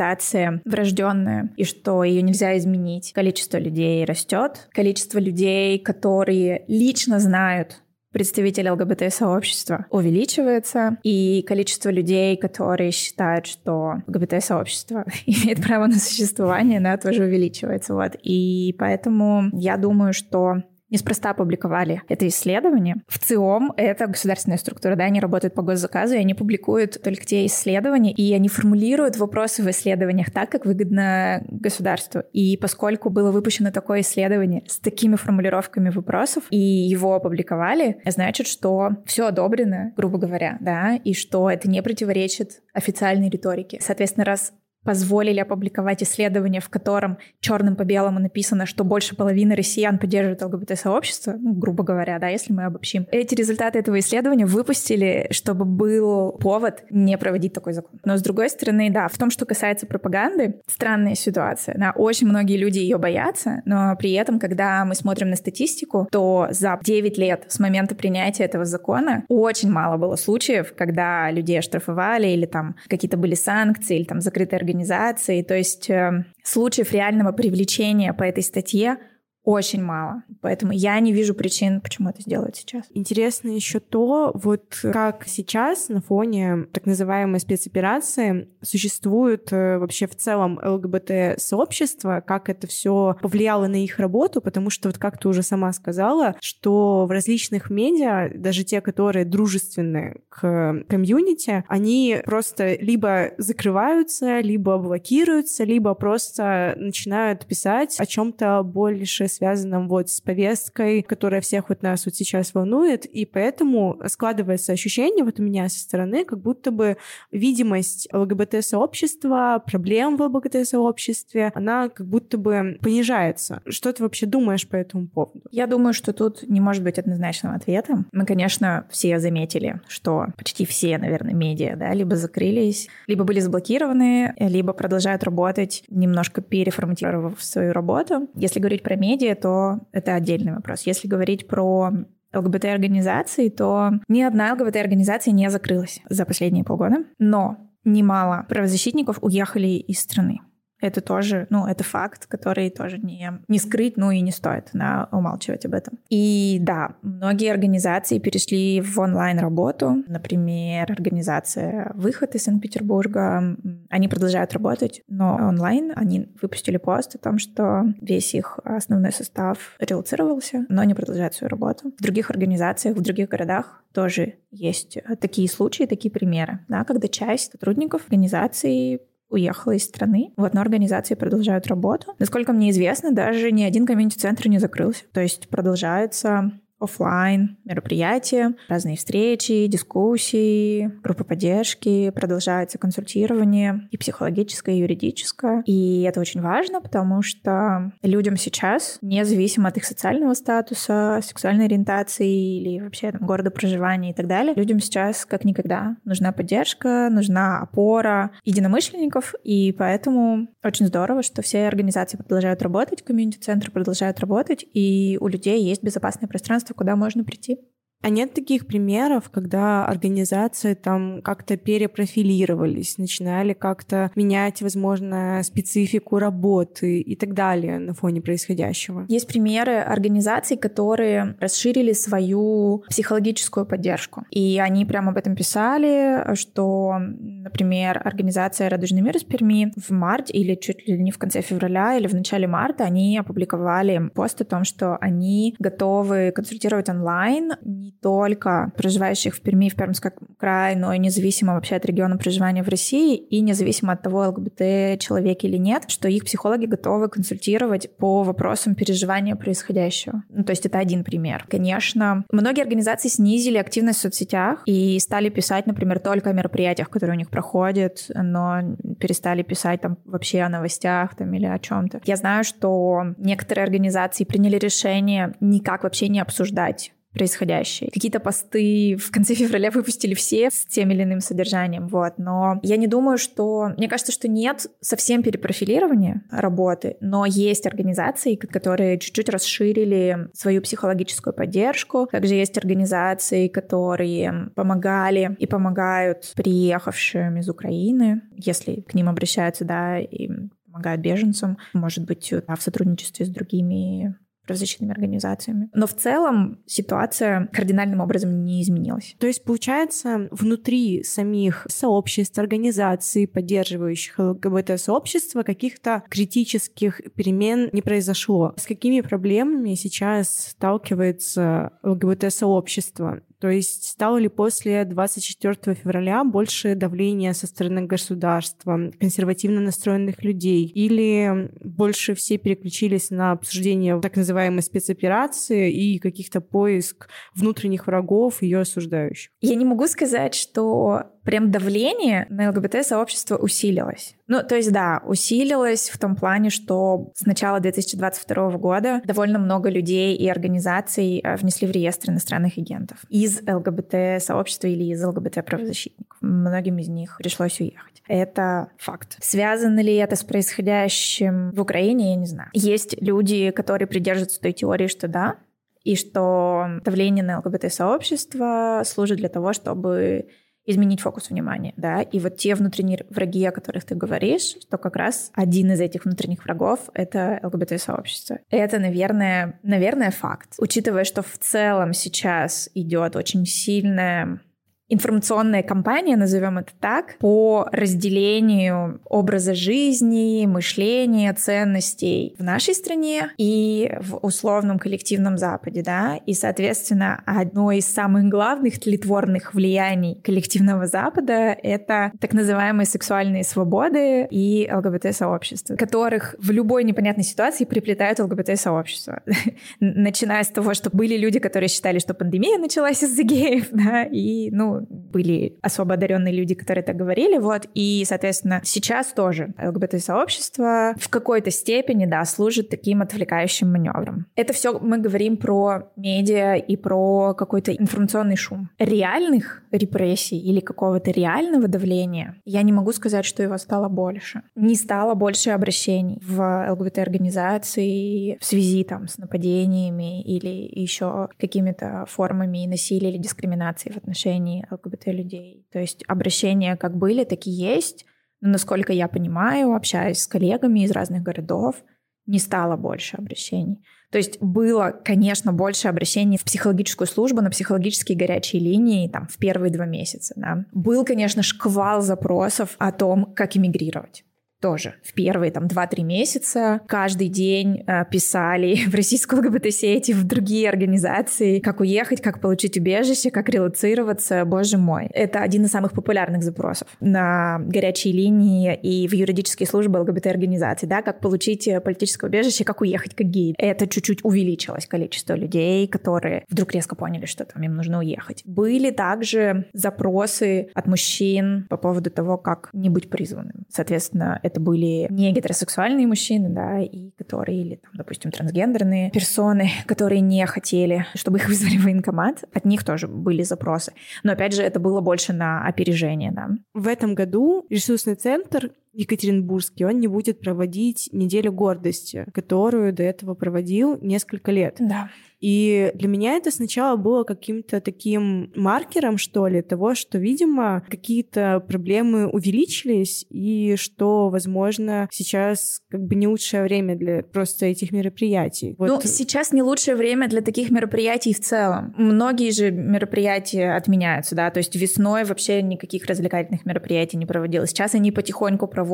врожденная, 0.65 1.53
и 1.58 1.63
что 1.63 2.03
ее 2.03 2.22
нельзя 2.22 2.58
изменить, 2.58 3.13
количество 3.13 3.58
людей 3.58 4.05
растет. 4.05 4.67
Количество 4.72 5.20
людей, 5.20 5.79
которые 5.79 6.63
лично 6.67 7.20
знают 7.20 7.82
представителей 8.15 8.70
ЛГБТ-сообщества 8.70 9.88
увеличивается, 9.89 10.98
и 11.03 11.44
количество 11.46 11.89
людей, 11.89 12.38
которые 12.38 12.91
считают, 12.91 13.46
что 13.46 13.96
ЛГБТ-сообщество 14.08 15.03
имеет 15.25 15.62
право 15.62 15.88
на 15.88 15.96
существование, 15.96 16.79
да, 16.79 16.96
тоже 16.96 17.25
увеличивается. 17.25 17.94
Вот. 17.94 18.13
И 18.24 18.74
поэтому 18.79 19.50
я 19.51 19.75
думаю, 19.75 20.13
что 20.13 20.63
неспроста 20.89 21.32
опубликовали 21.32 22.01
это 22.08 22.27
исследование. 22.27 22.96
В 23.08 23.20
ЦИОМ 23.20 23.74
это 23.77 24.08
государственная 24.08 24.58
структура, 24.58 24.96
да, 24.96 25.06
они 25.06 25.20
работают 25.20 25.54
по 25.54 25.62
госзаказу, 25.62 26.15
и 26.15 26.20
они 26.20 26.34
публикуют 26.34 27.01
только 27.01 27.25
те 27.25 27.46
исследования, 27.46 28.13
и 28.13 28.34
они 28.34 28.50
формулируют 28.50 29.18
вопросы 29.18 29.63
в 29.63 29.70
исследованиях 29.70 30.32
так, 30.32 30.50
как 30.50 30.65
выгодно 30.65 31.44
государству. 31.50 32.22
И 32.34 32.58
поскольку 32.58 33.10
было 33.10 33.32
выпущено 33.32 33.72
такое 33.72 34.01
исследование 34.01 34.63
с 34.68 34.80
такими 34.80 35.15
формулировками 35.15 35.89
вопросов, 35.89 36.44
и 36.50 36.58
его 36.58 37.15
опубликовали, 37.15 38.01
значит, 38.06 38.48
что 38.48 38.89
все 39.06 39.27
одобрено, 39.27 39.94
грубо 39.96 40.18
говоря, 40.18 40.58
да, 40.62 40.96
и 40.96 41.13
что 41.13 41.50
это 41.50 41.70
не 41.70 41.82
противоречит 41.82 42.62
официальной 42.74 43.30
риторике. 43.30 43.80
Соответственно, 43.82 44.25
раз 44.25 44.54
позволили 44.86 45.39
опубликовать 45.39 46.04
исследование, 46.04 46.62
в 46.62 46.70
котором 46.70 47.18
черным 47.39 47.75
по 47.75 47.84
белому 47.84 48.20
написано, 48.20 48.65
что 48.65 48.84
больше 48.84 49.15
половины 49.15 49.56
россиян 49.56 49.98
поддерживают 49.98 50.42
ЛГБТ-сообщество, 50.42 51.34
ну, 51.38 51.54
грубо 51.54 51.84
говоря, 51.84 52.20
да, 52.20 52.30
если 52.30 52.54
мы 52.54 52.65
обобщим. 52.65 53.08
Эти 53.12 53.36
результаты 53.36 53.80
этого 53.80 54.00
исследования 54.00 54.46
выпустили, 54.46 55.27
чтобы 55.32 55.65
был 55.65 56.34
повод 56.34 56.84
не 56.89 57.18
проводить 57.18 57.54
такой 57.54 57.74
закон. 57.74 58.00
Но 58.06 58.18
с 58.18 58.22
другой 58.22 58.50
стороны, 58.50 58.89
да, 58.89 59.08
в 59.08 59.18
том, 59.18 59.30
что 59.32 59.46
касается 59.46 59.88
пропаганды, 59.88 60.62
странная 60.68 61.15
ситуация. 61.15 61.75
Да, 61.77 61.92
очень 61.96 62.27
многие 62.27 62.58
люди 62.58 62.80
ее 62.80 62.98
боятся, 62.98 63.62
но 63.65 63.96
при 63.98 64.13
этом, 64.13 64.39
когда 64.39 64.86
мы 64.86 64.94
смотрим 64.96 65.30
на 65.30 65.36
статистику, 65.36 66.08
то 66.12 66.48
за 66.51 66.80
9 66.84 67.18
лет 67.18 67.46
с 67.48 67.60
момента 67.60 67.96
принятия 67.96 68.44
этого 68.44 68.65
закона 68.65 69.24
очень 69.30 69.72
мало 69.72 69.98
было 69.98 70.15
случаев, 70.15 70.74
когда 70.77 71.32
людей 71.32 71.60
оштрафовали 71.60 72.27
или 72.27 72.46
там 72.46 72.75
какие-то 72.88 73.18
были 73.18 73.34
санкции, 73.34 73.98
или 73.98 74.06
там 74.06 74.22
закрытые 74.22 74.58
организации 74.58 74.75
организации. 74.75 75.41
То 75.41 75.55
есть 75.55 75.89
э, 75.89 76.25
случаев 76.44 76.91
реального 76.91 77.32
привлечения 77.32 78.13
по 78.13 78.24
этой 78.24 78.44
статье 78.44 78.98
очень 79.45 79.83
мало. 79.83 80.23
Поэтому 80.41 80.73
я 80.73 80.99
не 80.99 81.13
вижу 81.13 81.35
причин, 81.35 81.79
почему 81.79 82.09
это 82.09 82.21
сделать 82.21 82.55
сейчас. 82.57 82.85
Интересно 82.93 83.49
еще 83.49 83.79
то, 83.79 84.31
вот 84.33 84.79
как 84.81 85.23
сейчас 85.27 85.89
на 85.89 86.01
фоне 86.01 86.65
так 86.73 86.87
называемой 86.87 87.39
спецоперации 87.39 88.49
существует 88.61 89.53
э, 89.53 89.77
вообще 89.77 90.07
в 90.07 90.15
целом 90.15 90.59
ЛГБТ-сообщество, 90.61 92.23
как 92.25 92.49
это 92.49 92.65
все 92.65 93.15
повлияло 93.21 93.67
на 93.67 93.83
их 93.83 93.99
работу, 93.99 94.41
потому 94.41 94.71
что 94.71 94.89
вот 94.89 94.97
как 94.97 95.19
ты 95.19 95.29
уже 95.29 95.43
сама 95.43 95.71
сказала, 95.73 96.35
что 96.41 97.05
в 97.05 97.11
различных 97.11 97.69
медиа, 97.69 98.31
даже 98.33 98.63
те, 98.63 98.81
которые 98.81 99.25
дружественны 99.25 100.21
к 100.29 100.83
комьюнити, 100.89 101.63
они 101.67 102.17
просто 102.25 102.75
либо 102.75 103.31
закрываются, 103.37 104.39
либо 104.39 104.77
блокируются, 104.79 105.63
либо 105.63 105.93
просто 105.93 106.73
начинают 106.77 107.45
писать 107.45 107.99
о 107.99 108.07
чем-то 108.07 108.63
больше 108.63 109.27
связанном 109.36 109.88
вот 109.88 110.10
с 110.10 110.22
повесткой, 110.22 111.01
которая 111.01 111.42
всех 111.42 111.70
вот 111.70 111.82
нас 111.82 112.06
вот 112.06 112.15
сейчас 112.15 112.54
волнует, 112.54 113.06
и 113.06 113.25
поэтому 113.25 114.00
складывается 114.08 114.74
ощущение 114.74 115.24
вот 115.24 115.39
у 115.39 115.44
меня 115.44 115.70
со 115.70 115.80
стороны, 115.80 116.25
как 116.25 116.39
будто 116.39 116.72
бы 116.72 116.98
видимость 117.32 118.08
ЛГБТ-сообщества, 118.13 119.62
проблем 119.65 120.18
в 120.18 120.22
ЛГБТ-сообществе, 120.22 121.51
она 121.56 121.89
как 121.89 122.08
будто 122.08 122.38
бы 122.38 122.77
понижается. 122.82 123.62
Что 123.68 123.92
ты 123.92 124.04
вообще 124.04 124.25
думаешь 124.25 124.68
по 124.68 124.75
этому 124.75 125.08
поводу? 125.08 125.42
Я 125.51 125.68
думаю, 125.68 125.94
что 125.94 126.13
тут 126.13 126.48
не 126.48 126.62
может 126.62 126.84
быть 126.84 127.00
однозначного 127.00 127.56
ответа. 127.56 128.06
Мы, 128.12 128.25
конечно, 128.25 128.86
все 128.89 129.20
заметили, 129.20 129.82
что 129.88 130.27
почти 130.38 130.65
все, 130.65 130.98
наверное, 130.98 131.34
медиа, 131.34 131.75
да, 131.75 131.94
либо 131.94 132.15
закрылись, 132.15 132.88
либо 133.08 133.24
были 133.24 133.39
заблокированы, 133.39 134.34
либо 134.38 134.74
продолжают 134.74 135.24
работать, 135.24 135.84
немножко 135.89 136.42
переформатировав 136.42 137.44
свою 137.44 137.74
работу. 137.74 138.27
Если 138.36 138.60
говорить 138.60 138.84
про 138.84 138.96
медиа, 138.96 139.25
медиа, 139.25 139.36
то 139.36 139.79
это 139.91 140.15
отдельный 140.15 140.53
вопрос. 140.53 140.84
Если 140.86 141.08
говорить 141.08 141.48
про 141.48 141.91
ЛГБТ-организации, 142.34 143.50
то 143.50 143.91
ни 144.08 144.22
одна 144.22 144.53
ЛГБТ-организация 144.53 145.32
не 145.32 145.50
закрылась 145.50 146.01
за 146.10 146.25
последние 146.25 146.63
полгода, 146.63 147.05
но 147.17 147.58
немало 147.84 148.46
правозащитников 148.50 149.20
уехали 149.22 149.67
из 149.67 150.00
страны. 150.00 150.41
Это 150.86 151.01
тоже, 151.01 151.48
ну, 151.50 151.65
это 151.65 151.84
факт, 151.84 152.27
который 152.27 152.70
тоже 152.70 153.00
не, 153.00 153.39
не 153.48 153.58
скрыть, 153.58 153.98
ну 153.98 154.12
и 154.12 154.22
не 154.22 154.32
стоит 154.32 154.72
на, 154.74 155.10
умалчивать 155.12 155.65
об 155.65 155.74
этом. 155.74 155.98
И 156.10 156.60
да, 156.62 156.96
многие 157.01 157.51
организации 157.51 158.20
перешли 158.20 158.82
в 158.82 159.00
онлайн-работу. 159.00 160.04
Например, 160.08 160.92
организация 160.92 161.92
«Выход» 161.96 162.36
из 162.36 162.44
Санкт-Петербурга. 162.44 163.58
Они 163.89 164.08
продолжают 164.08 164.54
работать, 164.54 165.01
но 165.08 165.36
онлайн. 165.36 165.92
Они 165.96 166.32
выпустили 166.39 166.77
пост 166.77 167.15
о 167.15 167.18
том, 167.18 167.39
что 167.39 167.86
весь 168.00 168.36
их 168.36 168.60
основной 168.63 169.12
состав 169.12 169.75
релацировался, 169.80 170.68
но 170.70 170.84
они 170.84 170.94
продолжают 170.94 171.34
свою 171.34 171.50
работу. 171.50 171.94
В 171.98 172.04
других 172.04 172.30
организациях, 172.30 172.96
в 172.96 173.01
других 173.01 173.30
городах 173.30 173.84
тоже 173.92 174.36
есть 174.51 175.00
такие 175.20 175.50
случаи, 175.50 175.86
такие 175.86 176.12
примеры, 176.12 176.60
да, 176.68 176.84
когда 176.84 177.08
часть 177.08 177.54
сотрудников 177.54 178.04
организации 178.04 179.01
уехала 179.29 179.74
из 179.74 179.86
страны. 179.86 180.32
Вот, 180.38 180.53
но 180.53 180.62
организации 180.62 181.15
продолжают 181.15 181.67
работу. 181.67 182.15
Насколько 182.20 182.53
мне 182.53 182.70
известно, 182.72 183.12
даже 183.12 183.51
ни 183.51 183.63
один 183.63 183.86
комьюнити-центр 183.86 184.48
не 184.48 184.60
закрылся. 184.60 185.03
То 185.12 185.22
есть 185.22 185.50
продолжается 185.50 186.51
офлайн 186.86 187.58
мероприятия, 187.65 188.56
разные 188.68 188.98
встречи, 188.98 189.68
дискуссии, 189.68 190.92
группы 191.04 191.24
поддержки, 191.24 192.10
продолжается 192.12 192.77
консультирование 192.77 193.88
и 193.92 193.98
психологическое, 193.98 194.75
и 194.75 194.80
юридическое. 194.80 195.63
И 195.65 196.04
это 196.04 196.20
очень 196.20 196.42
важно, 196.42 196.82
потому 196.82 197.22
что 197.22 197.92
людям 198.01 198.38
сейчас, 198.38 198.98
независимо 199.01 199.70
от 199.70 199.77
их 199.77 199.86
социального 199.86 200.34
статуса, 200.34 201.20
сексуальной 201.24 201.65
ориентации 201.65 202.60
или 202.60 202.80
вообще 202.80 203.12
там, 203.12 203.25
города 203.25 203.51
проживания 203.51 204.12
и 204.12 204.13
так 204.13 204.27
далее, 204.27 204.54
людям 204.56 204.80
сейчас 204.80 205.25
как 205.25 205.44
никогда 205.44 205.98
нужна 206.06 206.32
поддержка, 206.32 207.10
нужна 207.12 207.60
опора 207.60 208.32
единомышленников, 208.44 209.34
и 209.44 209.72
поэтому 209.74 210.48
очень 210.63 210.86
здорово, 210.88 211.24
что 211.24 211.42
все 211.42 211.68
организации 211.68 212.18
продолжают 212.18 212.62
работать, 212.62 213.01
комьюнити-центры 213.01 213.72
продолжают 213.72 214.20
работать, 214.20 214.65
и 214.74 215.18
у 215.20 215.27
людей 215.27 215.63
есть 215.63 215.84
безопасное 215.84 216.27
пространство, 216.27 216.74
куда 216.75 216.96
можно 216.96 217.24
прийти. 217.24 217.60
А 218.05 218.09
нет 218.09 218.35
таких 218.35 218.67
примеров, 218.67 219.31
когда 219.31 219.83
организации 219.88 220.75
там 220.75 221.24
как-то 221.24 221.57
перепрофилировались, 221.57 223.00
начинали 223.00 223.53
как-то 223.53 224.12
менять, 224.13 224.62
возможно, 224.62 225.41
специфику 225.41 226.19
работы 226.19 227.00
и 227.00 227.15
так 227.15 227.33
далее 227.33 227.79
на 227.79 227.95
фоне 227.95 228.21
происходящего? 228.21 229.05
Есть 229.07 229.27
примеры 229.27 229.77
организаций, 229.77 230.55
которые 230.55 231.35
расширили 231.39 231.93
свою 231.93 232.83
психологическую 232.89 233.65
поддержку. 233.65 234.24
И 234.29 234.59
они 234.59 234.85
прямо 234.85 235.09
об 235.09 235.17
этом 235.17 235.35
писали, 235.35 236.35
что, 236.35 237.00
например, 237.00 238.00
организация 238.05 238.69
«Радужный 238.69 239.01
мир» 239.01 239.17
из 239.17 239.24
Перми 239.24 239.74
в 239.75 239.89
марте 239.89 240.31
или 240.31 240.53
чуть 240.53 240.88
ли 240.88 240.95
не 241.01 241.09
в 241.09 241.17
конце 241.17 241.41
февраля 241.41 241.97
или 241.97 242.05
в 242.05 242.13
начале 242.13 242.45
марта 242.45 242.83
они 242.83 243.17
опубликовали 243.17 244.12
пост 244.13 244.41
о 244.41 244.45
том, 244.45 244.63
что 244.63 244.95
они 244.97 245.55
готовы 245.57 246.31
консультировать 246.35 246.88
онлайн 246.88 247.53
не 247.63 247.94
только 248.01 248.71
проживающих 248.77 249.35
в 249.35 249.41
Перми, 249.41 249.69
в 249.69 249.75
Пермском 249.75 250.11
крае, 250.37 250.75
но 250.77 250.93
и 250.93 250.99
независимо 250.99 251.53
вообще 251.53 251.75
от 251.75 251.85
региона 251.85 252.17
проживания 252.17 252.63
в 252.63 252.69
России 252.69 253.15
и 253.15 253.41
независимо 253.41 253.93
от 253.93 254.01
того, 254.01 254.27
ЛГБТ 254.27 254.99
человек 254.99 255.43
или 255.43 255.57
нет, 255.57 255.85
что 255.87 256.07
их 256.07 256.25
психологи 256.25 256.65
готовы 256.65 257.09
консультировать 257.09 257.95
по 257.97 258.23
вопросам 258.23 258.75
переживания 258.75 259.35
происходящего. 259.35 260.23
Ну, 260.29 260.43
то 260.43 260.51
есть 260.51 260.65
это 260.65 260.79
один 260.79 261.03
пример. 261.03 261.45
Конечно, 261.49 262.25
многие 262.31 262.61
организации 262.61 263.09
снизили 263.09 263.57
активность 263.57 263.99
в 263.99 264.01
соцсетях 264.01 264.61
и 264.65 264.99
стали 264.99 265.29
писать, 265.29 265.65
например, 265.65 265.99
только 265.99 266.29
о 266.29 266.33
мероприятиях, 266.33 266.89
которые 266.89 267.15
у 267.15 267.19
них 267.19 267.29
проходят, 267.29 268.05
но 268.13 268.75
перестали 268.99 269.43
писать 269.43 269.81
там 269.81 269.97
вообще 270.05 270.41
о 270.41 270.49
новостях 270.49 271.15
там, 271.15 271.33
или 271.33 271.45
о 271.45 271.59
чем-то. 271.59 272.01
Я 272.05 272.15
знаю, 272.15 272.43
что 272.43 273.03
некоторые 273.17 273.63
организации 273.63 274.23
приняли 274.23 274.57
решение 274.57 275.33
никак 275.39 275.83
вообще 275.83 276.07
не 276.09 276.19
обсуждать 276.19 276.91
происходящее. 277.15 277.89
Какие-то 277.91 278.19
посты 278.19 278.95
в 278.98 279.10
конце 279.10 279.34
февраля 279.36 279.72
выпустили 279.72 280.13
все 280.13 280.51
с 280.51 280.65
тем 280.65 280.91
или 280.91 281.03
иным 281.03 281.22
содержанием, 281.22 281.88
вот. 281.88 282.13
Но 282.17 282.60
я 282.62 282.77
не 282.77 282.88
думаю, 282.88 283.17
что... 283.17 283.69
Мне 283.77 283.88
кажется, 283.88 284.12
что 284.12 284.27
нет 284.27 284.67
совсем 284.81 285.24
перепрофилирования 285.24 286.24
работы, 286.29 286.98
но 287.00 287.25
есть 287.25 287.65
организации, 287.65 288.36
которые 288.36 289.00
чуть-чуть 289.00 289.29
расширили 289.29 290.29
свою 290.34 290.62
психологическую 290.62 291.34
поддержку. 291.34 292.07
Также 292.12 292.36
есть 292.36 292.57
организации, 292.57 293.48
которые 293.48 294.50
помогали 294.55 295.36
и 295.39 295.48
помогают 295.48 296.34
приехавшим 296.36 297.38
из 297.38 297.50
Украины, 297.50 298.22
если 298.36 298.81
к 298.81 298.93
ним 298.93 299.10
обращаются, 299.10 299.65
да, 299.65 300.00
и 300.00 300.29
помогают 300.65 301.01
беженцам, 301.01 301.57
может 301.74 302.05
быть, 302.05 302.31
в 302.31 302.62
сотрудничестве 302.62 303.25
с 303.25 303.29
другими 303.29 304.15
правозащитными 304.45 304.91
организациями. 304.91 305.69
Но 305.73 305.87
в 305.87 305.93
целом 305.93 306.59
ситуация 306.65 307.49
кардинальным 307.51 307.99
образом 307.99 308.43
не 308.43 308.61
изменилась. 308.61 309.15
То 309.19 309.27
есть, 309.27 309.43
получается, 309.43 310.27
внутри 310.31 311.03
самих 311.03 311.65
сообществ, 311.69 312.37
организаций, 312.37 313.27
поддерживающих 313.27 314.17
ЛГБТ-сообщество, 314.19 315.43
каких-то 315.43 316.03
критических 316.10 317.01
перемен 317.15 317.69
не 317.71 317.81
произошло. 317.81 318.53
С 318.58 318.65
какими 318.65 319.01
проблемами 319.01 319.75
сейчас 319.75 320.49
сталкивается 320.49 321.71
ЛГБТ-сообщество? 321.84 323.21
То 323.45 323.51
есть 323.51 323.88
стало 323.88 324.17
ли 324.17 324.27
после 324.27 324.86
24 324.86 325.75
февраля 325.75 326.23
больше 326.23 326.73
давления 326.73 327.31
со 327.34 327.45
стороны 327.45 327.84
государства, 327.84 328.89
консервативно 328.99 329.62
настроенных 329.62 330.23
людей? 330.23 330.65
Или 330.65 331.51
больше 331.63 332.15
все 332.15 332.39
переключились 332.39 333.12
на 333.12 333.34
обсуждение 333.34 334.01
так 334.01 334.15
называемой 334.15 334.63
спецоперации 334.63 335.71
и 335.71 335.99
каких-то 335.99 336.41
поиск 336.41 337.08
внутренних 337.36 337.86
врагов, 337.86 338.41
ее 338.41 338.62
осуждающих? 338.62 339.29
Я 339.41 339.53
не 339.53 339.65
могу 339.65 339.86
сказать, 339.86 340.34
что 340.34 341.03
прям 341.25 341.51
давление 341.51 342.27
на 342.29 342.49
ЛГБТ-сообщество 342.49 343.35
усилилось. 343.35 344.15
Ну, 344.27 344.41
то 344.43 344.55
есть, 344.55 344.71
да, 344.71 345.01
усилилось 345.05 345.89
в 345.89 345.97
том 345.97 346.15
плане, 346.15 346.49
что 346.49 347.11
с 347.15 347.25
начала 347.25 347.59
2022 347.59 348.51
года 348.51 349.01
довольно 349.05 349.39
много 349.39 349.69
людей 349.69 350.15
и 350.15 350.29
организаций 350.29 351.19
э, 351.19 351.35
внесли 351.35 351.67
в 351.67 351.71
реестр 351.71 352.11
иностранных 352.11 352.57
агентов 352.57 352.99
из 353.09 353.41
ЛГБТ-сообщества 353.41 354.67
или 354.67 354.85
из 354.85 355.03
ЛГБТ-правозащитников. 355.03 356.17
Многим 356.21 356.77
из 356.77 356.88
них 356.88 357.17
пришлось 357.17 357.59
уехать. 357.59 358.01
Это 358.07 358.69
факт. 358.77 359.17
Связано 359.19 359.79
ли 359.79 359.95
это 359.95 360.15
с 360.15 360.23
происходящим 360.23 361.51
в 361.51 361.61
Украине, 361.61 362.11
я 362.11 362.15
не 362.15 362.27
знаю. 362.27 362.49
Есть 362.53 363.01
люди, 363.01 363.49
которые 363.51 363.88
придерживаются 363.88 364.39
той 364.39 364.53
теории, 364.53 364.88
что 364.88 365.07
да, 365.07 365.38
и 365.83 365.95
что 365.95 366.79
давление 366.83 367.23
на 367.23 367.39
ЛГБТ-сообщество 367.39 368.81
служит 368.85 369.17
для 369.17 369.29
того, 369.29 369.53
чтобы 369.53 370.27
изменить 370.65 371.01
фокус 371.01 371.30
внимания, 371.30 371.73
да, 371.78 372.01
и 372.01 372.19
вот 372.19 372.38
те 372.38 372.56
внутренние 372.56 373.06
враги, 373.10 373.45
о 373.45 373.51
которых 373.51 373.86
ты 373.86 373.95
говоришь, 373.95 374.56
что 374.62 374.78
как 374.78 374.95
раз 374.95 375.32
один 375.34 375.71
из 375.71 375.80
этих 375.80 376.06
внутренних 376.06 376.43
врагов— 376.43 376.80
это 376.93 377.39
ЛГБТ-сообщество. 377.43 378.39
Это, 378.49 378.80
наверное, 378.80 379.60
наверное, 379.63 380.12
факт. 380.12 380.56
Учитывая, 380.58 381.04
что 381.04 381.21
в 381.21 381.38
целом 381.39 381.93
сейчас 381.93 382.69
идет 382.73 383.15
очень 383.15 383.45
сильная 383.45 384.39
информационная 384.88 385.63
кампания, 385.63 386.15
назовем 386.15 386.60
это 386.60 386.71
так, 386.80 387.17
по 387.17 387.67
разделению 387.71 389.02
образа 389.06 389.56
жизни, 389.56 390.45
мышления, 390.45 391.34
ценностей 391.34 392.36
в 392.38 392.43
нашей 392.43 392.76
стране 392.76 393.32
и 393.38 393.91
в 394.00 394.17
условном 394.17 394.78
коллективном 394.78 395.38
Западе, 395.38 395.82
да, 395.82 396.19
и, 396.26 396.34
соответственно, 396.34 397.24
одно 397.26 397.71
из 397.71 397.86
самых 397.91 398.26
главных 398.26 398.80
тлетворных 398.80 399.54
влияний 399.54 400.21
коллективного 400.24 400.86
Запада— 400.86 401.58
это 401.63 402.12
так 402.19 402.34
называемые 402.34 402.86
сексуальные 402.86 403.43
свободы 403.43 404.28
и 404.30 404.69
ЛГБТ-сообщества, 404.71 405.76
которых 405.76 406.36
в 406.38 406.52
любой 406.52 406.84
непонятной 406.84 407.24
ситуации 407.24 407.65
приплетают 407.65 408.19
ЛГБТ-сообщество. 408.19 409.24
Начиная 409.80 410.43
с 410.43 410.50
того, 410.50 410.74
что 410.74 410.89
были 410.91 411.17
люди, 411.17 411.39
которые 411.39 411.69
считали, 411.69 411.98
что 412.00 412.13
пандемия 412.13 412.60
началась 412.60 413.02
из-за 413.04 413.24
геев, 413.24 413.67
да, 413.71 414.04
и, 414.04 414.52
ну, 414.52 414.74
были 414.81 415.57
особо 415.61 415.93
одаренные 415.95 416.33
люди, 416.33 416.55
которые 416.55 416.83
так 416.83 416.95
говорили, 416.95 417.38
вот, 417.38 417.67
и, 417.73 418.03
соответственно, 418.07 418.61
сейчас 418.63 419.13
тоже 419.13 419.53
ЛГБТ-сообщество 419.61 420.93
в 420.97 421.09
какой-то 421.09 421.51
степени, 421.51 422.05
да, 422.05 422.23
служит 422.25 422.69
таким 422.69 423.01
отвлекающим 423.01 423.71
маневром. 423.71 424.25
Это 424.35 424.53
все 424.53 424.77
мы 424.79 424.97
говорим 424.97 425.38
про 425.38 425.91
медиа 425.95 426.55
и 426.55 426.75
про 426.75 427.33
какой-то 427.33 427.71
информационный 427.71 428.35
шум. 428.35 428.69
Реальных 428.79 429.63
репрессий 429.71 430.39
или 430.39 430.59
какого-то 430.59 431.11
реального 431.11 431.67
давления 431.67 432.35
я 432.45 432.61
не 432.61 432.71
могу 432.71 432.91
сказать, 432.91 433.25
что 433.25 433.43
его 433.43 433.57
стало 433.57 433.89
больше. 433.89 434.41
Не 434.55 434.75
стало 434.75 435.15
больше 435.15 435.51
обращений 435.51 436.19
в 436.21 436.71
ЛГБТ-организации 436.71 438.38
в 438.39 438.45
связи 438.45 438.83
там 438.83 439.07
с 439.07 439.17
нападениями 439.17 440.21
или 440.21 440.49
еще 440.79 441.29
какими-то 441.39 442.05
формами 442.07 442.65
насилия 442.65 443.09
или 443.09 443.17
дискриминации 443.17 443.91
в 443.91 443.97
отношении 443.97 444.64
ЛГБТ-людей. 444.71 445.65
То 445.71 445.80
есть 445.80 446.04
обращения 446.08 446.75
как 446.75 446.97
были, 446.97 447.23
так 447.23 447.47
и 447.47 447.51
есть. 447.51 448.06
Но, 448.41 448.49
насколько 448.49 448.93
я 448.93 449.08
понимаю, 449.08 449.73
общаясь 449.73 450.21
с 450.21 450.28
коллегами 450.28 450.82
из 450.82 450.91
разных 450.91 451.23
городов, 451.23 451.84
не 452.25 452.39
стало 452.39 452.75
больше 452.75 453.17
обращений. 453.17 453.84
То 454.12 454.17
есть 454.17 454.41
было, 454.41 454.99
конечно, 455.04 455.51
больше 455.51 455.88
обращений 455.88 456.38
в 456.38 456.43
психологическую 456.43 457.08
службу, 457.08 457.41
на 457.41 457.49
психологические 457.49 458.17
горячие 458.17 458.62
линии 458.62 459.10
там, 459.10 459.28
в 459.28 459.38
первые 459.38 459.71
два 459.71 459.86
месяца. 459.86 460.34
Да. 460.38 460.65
Был, 460.71 461.06
конечно, 461.06 461.43
шквал 461.43 462.01
запросов 462.01 462.75
о 462.78 462.91
том, 462.91 463.34
как 463.36 463.58
эмигрировать. 463.58 464.23
Тоже 464.62 464.96
в 465.04 465.13
первые 465.13 465.52
там 465.52 465.68
2-3 465.68 466.04
месяца 466.04 466.82
каждый 466.88 467.28
день 467.28 467.84
э, 467.86 468.06
писали 468.10 468.76
в 468.88 468.96
российскую 468.96 469.41
ЛГБТ-сети, 469.41 470.13
в 470.13 470.24
другие 470.24 470.70
организации, 470.70 471.60
как 471.60 471.80
уехать, 471.80 472.22
как 472.22 472.41
получить 472.41 472.78
убежище, 472.78 473.32
как 473.32 473.50
релацироваться. 473.50 474.44
Боже 474.46 474.78
мой. 474.78 475.08
Это 475.08 475.39
один 475.39 475.65
из 475.65 475.72
самых 475.72 475.94
популярных 475.94 476.44
запросов 476.44 476.88
на 477.00 477.60
горячие 477.60 478.13
линии 478.13 478.76
и 478.76 479.08
в 479.08 479.13
юридические 479.13 479.68
службы 479.68 480.00
ЛГБТ-организаций, 480.00 480.88
да, 480.88 481.02
как 481.02 481.20
получить 481.20 481.68
э, 481.68 481.80
политическое 481.82 482.28
убежище, 482.28 482.63
как 482.63 482.82
уехать 482.82 483.15
как 483.15 483.28
гей. 483.28 483.54
Это 483.58 483.88
чуть-чуть 483.88 484.24
увеличилось 484.24 484.86
количество 484.88 485.34
людей, 485.34 485.88
которые 485.88 486.46
вдруг 486.50 486.74
резко 486.74 486.96
поняли, 486.96 487.26
что 487.26 487.46
там 487.46 487.62
им 487.63 487.76
нужно 487.76 488.00
уехать. 488.00 488.41
Были 488.46 488.91
также 488.91 489.65
запросы 489.74 490.70
от 490.74 490.88
мужчин 490.88 491.68
по 491.70 491.78
поводу 491.78 492.10
того, 492.10 492.38
как 492.38 492.70
не 492.74 492.89
быть 492.89 493.10
призванным. 493.10 493.65
Соответственно, 493.70 494.39
это 494.45 494.60
были 494.60 495.08
не 495.10 495.31
гетеросексуальные 495.31 496.05
мужчины, 496.05 496.49
да, 496.49 496.79
и 496.79 497.10
которые, 497.17 497.62
или, 497.62 497.75
там, 497.75 497.91
допустим, 497.95 498.31
трансгендерные 498.31 499.10
персоны, 499.12 499.69
которые 499.88 500.21
не 500.21 500.45
хотели, 500.45 501.08
чтобы 501.15 501.39
их 501.39 501.47
вызвали 501.47 501.77
в 501.77 501.84
военкомат. 501.84 502.43
От 502.53 502.65
них 502.65 502.84
тоже 502.84 503.08
были 503.08 503.43
запросы. 503.43 503.93
Но, 504.23 504.34
опять 504.34 504.53
же, 504.53 504.62
это 504.62 504.79
было 504.79 505.01
больше 505.01 505.34
на 505.34 505.65
опережение, 505.65 506.31
да. 506.31 506.49
В 506.73 506.88
этом 506.88 507.15
году 507.15 507.65
ресурсный 507.69 508.15
центр 508.15 508.71
Екатеринбургский, 508.95 509.86
он 509.86 509.99
не 509.99 510.08
будет 510.08 510.39
проводить 510.39 511.10
неделю 511.12 511.51
гордости, 511.51 512.25
которую 512.34 512.93
до 512.93 513.03
этого 513.03 513.34
проводил 513.34 513.97
несколько 514.01 514.51
лет. 514.51 514.77
Да. 514.79 515.10
И 515.45 515.91
для 515.93 516.08
меня 516.08 516.38
это 516.38 516.49
сначала 516.49 516.95
было 516.95 517.23
каким-то 517.23 517.81
таким 517.81 518.51
маркером, 518.55 519.17
что 519.17 519.47
ли, 519.47 519.62
того, 519.62 519.93
что, 519.93 520.17
видимо, 520.17 520.84
какие-то 520.89 521.60
проблемы 521.60 522.27
увеличились, 522.27 523.25
и 523.29 523.75
что, 523.75 524.29
возможно, 524.29 525.08
сейчас 525.12 525.81
как 525.89 526.01
бы 526.01 526.15
не 526.15 526.27
лучшее 526.27 526.63
время 526.63 526.95
для 526.95 527.21
просто 527.21 527.67
этих 527.67 527.91
мероприятий. 527.91 528.75
Вот. 528.79 528.88
Ну, 528.88 528.99
сейчас 529.03 529.51
не 529.51 529.62
лучшее 529.62 529.95
время 529.95 530.27
для 530.27 530.41
таких 530.41 530.71
мероприятий 530.71 531.34
в 531.34 531.39
целом. 531.39 531.93
Многие 531.97 532.51
же 532.51 532.71
мероприятия 532.71 533.75
отменяются, 533.75 534.36
да, 534.36 534.49
то 534.49 534.58
есть 534.58 534.75
весной 534.75 535.25
вообще 535.25 535.62
никаких 535.62 536.05
развлекательных 536.05 536.65
мероприятий 536.65 537.17
не 537.17 537.25
проводилось. 537.25 537.69
Сейчас 537.69 537.93
они 537.93 538.12
потихоньку 538.12 538.67
проводятся, 538.67 538.85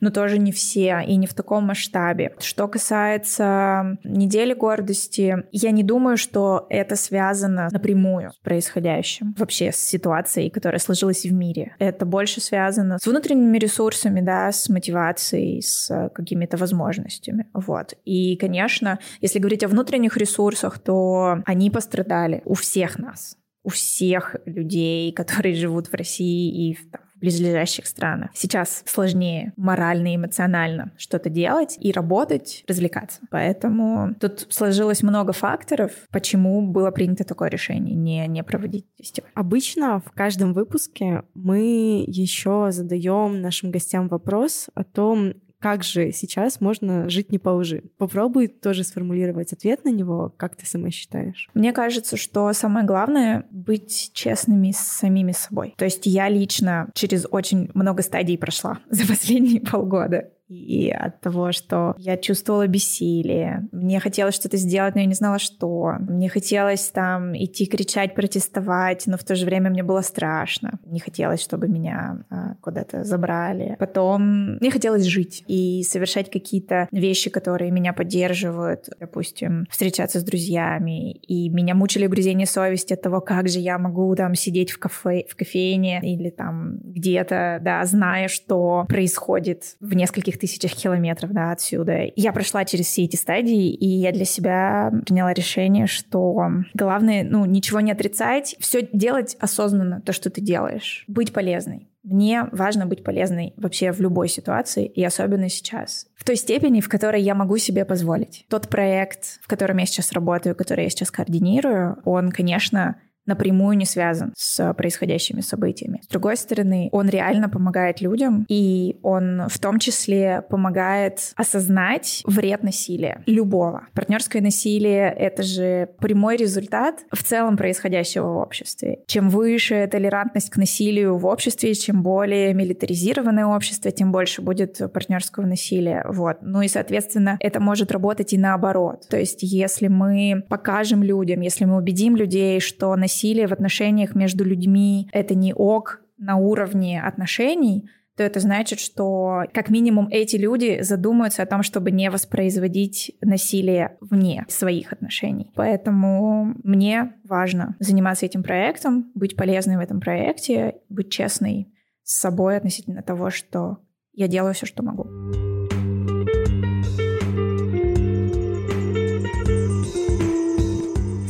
но 0.00 0.10
тоже 0.10 0.38
не 0.38 0.52
все 0.52 1.02
и 1.06 1.16
не 1.16 1.26
в 1.26 1.34
таком 1.34 1.64
масштабе. 1.64 2.34
Что 2.38 2.68
касается 2.68 3.98
недели 4.04 4.54
гордости, 4.54 5.44
я 5.52 5.70
не 5.70 5.82
думаю, 5.82 6.16
что 6.16 6.66
это 6.70 6.96
связано 6.96 7.68
напрямую 7.70 8.32
с 8.32 8.36
происходящим, 8.42 9.34
вообще 9.38 9.72
с 9.72 9.76
ситуацией, 9.76 10.50
которая 10.50 10.78
сложилась 10.78 11.24
в 11.24 11.32
мире. 11.32 11.74
Это 11.78 12.06
больше 12.06 12.40
связано 12.40 12.98
с 12.98 13.06
внутренними 13.06 13.58
ресурсами, 13.58 14.20
да, 14.20 14.50
с 14.50 14.68
мотивацией, 14.68 15.62
с 15.62 16.10
какими-то 16.14 16.56
возможностями. 16.56 17.46
Вот. 17.52 17.94
И, 18.04 18.36
конечно, 18.36 18.98
если 19.20 19.38
говорить 19.38 19.64
о 19.64 19.68
внутренних 19.68 20.16
ресурсах, 20.16 20.78
то 20.78 21.42
они 21.44 21.70
пострадали 21.70 22.42
у 22.44 22.54
всех 22.54 22.98
нас 22.98 23.36
у 23.66 23.68
всех 23.68 24.36
людей, 24.46 25.12
которые 25.20 25.54
живут 25.54 25.88
в 25.88 25.94
России 25.94 26.70
и 26.70 26.78
там, 26.90 27.00
в 27.02 27.05
близлежащих 27.26 27.86
странах. 27.88 28.30
Сейчас 28.34 28.84
сложнее 28.86 29.52
морально 29.56 30.12
и 30.12 30.16
эмоционально 30.16 30.92
что-то 30.96 31.28
делать 31.28 31.76
и 31.80 31.90
работать, 31.90 32.62
развлекаться. 32.68 33.20
Поэтому 33.30 34.14
тут 34.20 34.46
сложилось 34.48 35.02
много 35.02 35.32
факторов, 35.32 35.90
почему 36.12 36.62
было 36.62 36.92
принято 36.92 37.24
такое 37.24 37.48
решение 37.48 37.96
не, 37.96 38.24
не 38.28 38.44
проводить 38.44 38.86
фестиваль. 38.96 39.30
Обычно 39.34 40.00
в 40.06 40.12
каждом 40.12 40.52
выпуске 40.52 41.24
мы 41.34 42.04
еще 42.06 42.68
задаем 42.70 43.40
нашим 43.40 43.72
гостям 43.72 44.06
вопрос 44.06 44.68
о 44.76 44.84
том, 44.84 45.32
как 45.66 45.82
же 45.82 46.12
сейчас 46.12 46.60
можно 46.60 47.08
жить 47.10 47.32
не 47.32 47.40
по 47.40 47.48
лжи? 47.48 47.82
Попробуй 47.98 48.46
тоже 48.46 48.84
сформулировать 48.84 49.52
ответ 49.52 49.84
на 49.84 49.88
него, 49.88 50.32
как 50.36 50.54
ты 50.54 50.64
сама 50.64 50.92
считаешь. 50.92 51.50
Мне 51.54 51.72
кажется, 51.72 52.16
что 52.16 52.52
самое 52.52 52.86
главное— 52.86 53.46
быть 53.50 54.12
честными 54.12 54.70
с 54.70 54.78
самими 54.78 55.32
собой. 55.32 55.74
То 55.76 55.84
есть 55.84 56.06
я 56.06 56.28
лично 56.28 56.88
через 56.94 57.26
очень 57.28 57.68
много 57.74 58.04
стадий 58.04 58.38
прошла 58.38 58.78
за 58.90 59.08
последние 59.08 59.60
полгода 59.60 60.30
и 60.48 60.90
от 60.90 61.20
того, 61.20 61.52
что 61.52 61.94
я 61.98 62.16
чувствовала 62.16 62.66
бессилие. 62.66 63.68
Мне 63.72 64.00
хотелось 64.00 64.34
что-то 64.34 64.56
сделать, 64.56 64.94
но 64.94 65.00
я 65.00 65.06
не 65.06 65.14
знала, 65.14 65.38
что. 65.38 65.94
Мне 66.00 66.28
хотелось 66.28 66.88
там 66.90 67.36
идти 67.36 67.66
кричать, 67.66 68.14
протестовать, 68.14 69.04
но 69.06 69.16
в 69.16 69.24
то 69.24 69.34
же 69.34 69.44
время 69.44 69.70
мне 69.70 69.82
было 69.82 70.02
страшно. 70.02 70.78
Не 70.84 71.00
хотелось, 71.00 71.42
чтобы 71.42 71.68
меня 71.68 72.24
а, 72.30 72.54
куда-то 72.60 73.04
забрали. 73.04 73.76
Потом 73.78 74.56
мне 74.56 74.70
хотелось 74.70 75.04
жить 75.04 75.44
и 75.48 75.82
совершать 75.82 76.30
какие-то 76.30 76.88
вещи, 76.92 77.30
которые 77.30 77.70
меня 77.70 77.92
поддерживают. 77.92 78.88
Допустим, 79.00 79.66
встречаться 79.70 80.20
с 80.20 80.24
друзьями. 80.24 81.12
И 81.12 81.48
меня 81.48 81.74
мучили 81.74 82.06
угрызения 82.06 82.46
совести 82.46 82.92
от 82.92 83.02
того, 83.02 83.20
как 83.20 83.48
же 83.48 83.58
я 83.58 83.78
могу 83.78 84.14
там 84.14 84.34
сидеть 84.34 84.70
в 84.70 84.78
кафе, 84.78 85.24
в 85.28 85.34
кофейне 85.34 86.00
или 86.02 86.30
там 86.30 86.78
где-то, 86.84 87.58
да, 87.62 87.84
зная, 87.84 88.28
что 88.28 88.84
происходит 88.88 89.76
в 89.80 89.94
нескольких 89.94 90.35
нескольких 90.36 90.40
тысячах 90.40 90.72
километров 90.72 91.32
да, 91.32 91.52
отсюда. 91.52 92.10
Я 92.14 92.32
прошла 92.32 92.64
через 92.64 92.86
все 92.86 93.04
эти 93.04 93.16
стадии, 93.16 93.72
и 93.72 93.86
я 93.86 94.12
для 94.12 94.24
себя 94.24 94.92
приняла 95.06 95.32
решение, 95.32 95.86
что 95.86 96.50
главное, 96.74 97.24
ну, 97.24 97.44
ничего 97.44 97.80
не 97.80 97.92
отрицать, 97.92 98.56
все 98.60 98.88
делать 98.92 99.36
осознанно, 99.40 100.00
то, 100.00 100.12
что 100.12 100.30
ты 100.30 100.40
делаешь, 100.40 101.04
быть 101.08 101.32
полезной. 101.32 101.88
Мне 102.02 102.44
важно 102.52 102.86
быть 102.86 103.02
полезной 103.02 103.52
вообще 103.56 103.90
в 103.90 104.00
любой 104.00 104.28
ситуации, 104.28 104.86
и 104.86 105.04
особенно 105.04 105.48
сейчас. 105.48 106.06
В 106.14 106.24
той 106.24 106.36
степени, 106.36 106.80
в 106.80 106.88
которой 106.88 107.20
я 107.20 107.34
могу 107.34 107.58
себе 107.58 107.84
позволить. 107.84 108.46
Тот 108.48 108.68
проект, 108.68 109.40
в 109.42 109.48
котором 109.48 109.78
я 109.78 109.86
сейчас 109.86 110.12
работаю, 110.12 110.54
который 110.54 110.84
я 110.84 110.90
сейчас 110.90 111.10
координирую, 111.10 111.98
он, 112.04 112.30
конечно, 112.30 112.96
напрямую 113.26 113.76
не 113.76 113.84
связан 113.84 114.32
с 114.36 114.72
происходящими 114.74 115.40
событиями. 115.40 116.00
С 116.02 116.08
другой 116.08 116.36
стороны, 116.36 116.88
он 116.92 117.08
реально 117.08 117.48
помогает 117.48 118.00
людям, 118.00 118.44
и 118.48 118.98
он 119.02 119.48
в 119.48 119.58
том 119.58 119.78
числе 119.78 120.42
помогает 120.48 121.32
осознать 121.36 122.22
вред 122.26 122.62
насилия 122.62 123.22
любого. 123.26 123.86
Партнерское 123.94 124.42
насилие— 124.42 125.12
это 125.18 125.42
же 125.42 125.88
прямой 125.98 126.36
результат 126.36 127.00
в 127.12 127.22
целом 127.22 127.56
происходящего 127.56 128.32
в 128.32 128.36
обществе. 128.36 129.00
Чем 129.06 129.28
выше 129.28 129.88
толерантность 129.90 130.50
к 130.50 130.56
насилию 130.56 131.16
в 131.16 131.26
обществе, 131.26 131.74
чем 131.74 132.02
более 132.02 132.54
милитаризированное 132.54 133.46
общество, 133.46 133.90
тем 133.90 134.12
больше 134.12 134.42
будет 134.42 134.80
партнерского 134.92 135.46
насилия. 135.46 136.04
Вот. 136.08 136.38
Ну 136.42 136.62
и, 136.62 136.68
соответственно, 136.68 137.36
это 137.40 137.60
может 137.60 137.90
работать 137.92 138.32
и 138.32 138.38
наоборот. 138.38 139.06
То 139.08 139.18
есть 139.18 139.42
если 139.42 139.88
мы 139.88 140.44
покажем 140.48 141.02
людям, 141.02 141.40
если 141.40 141.64
мы 141.64 141.76
убедим 141.76 142.16
людей, 142.16 142.60
что 142.60 142.94
насилие 142.96 143.15
насилие 143.16 143.46
в 143.46 143.52
отношениях 143.52 144.14
между 144.14 144.44
людьми— 144.44 145.08
это 145.12 145.34
не 145.34 145.54
ок 145.54 146.02
на 146.18 146.36
уровне 146.36 147.00
отношений, 147.00 147.88
то 148.16 148.22
это 148.22 148.40
значит, 148.40 148.78
что 148.78 149.44
как 149.52 149.70
минимум 149.70 150.08
эти 150.10 150.36
люди 150.36 150.82
задумаются 150.82 151.42
о 151.42 151.46
том, 151.46 151.62
чтобы 151.62 151.90
не 151.90 152.10
воспроизводить 152.10 153.12
насилие 153.20 153.96
вне 154.00 154.44
своих 154.48 154.92
отношений. 154.92 155.50
Поэтому 155.54 156.54
мне 156.62 157.12
важно 157.24 157.76
заниматься 157.78 158.26
этим 158.26 158.42
проектом, 158.42 159.10
быть 159.14 159.36
полезной 159.36 159.76
в 159.76 159.80
этом 159.80 160.00
проекте, 160.00 160.76
быть 160.88 161.10
честной 161.10 161.72
с 162.02 162.20
собой 162.20 162.56
относительно 162.56 163.02
того, 163.02 163.30
что 163.30 163.78
я 164.12 164.28
делаю 164.28 164.54
все, 164.54 164.66
что 164.66 164.82
могу. 164.82 165.55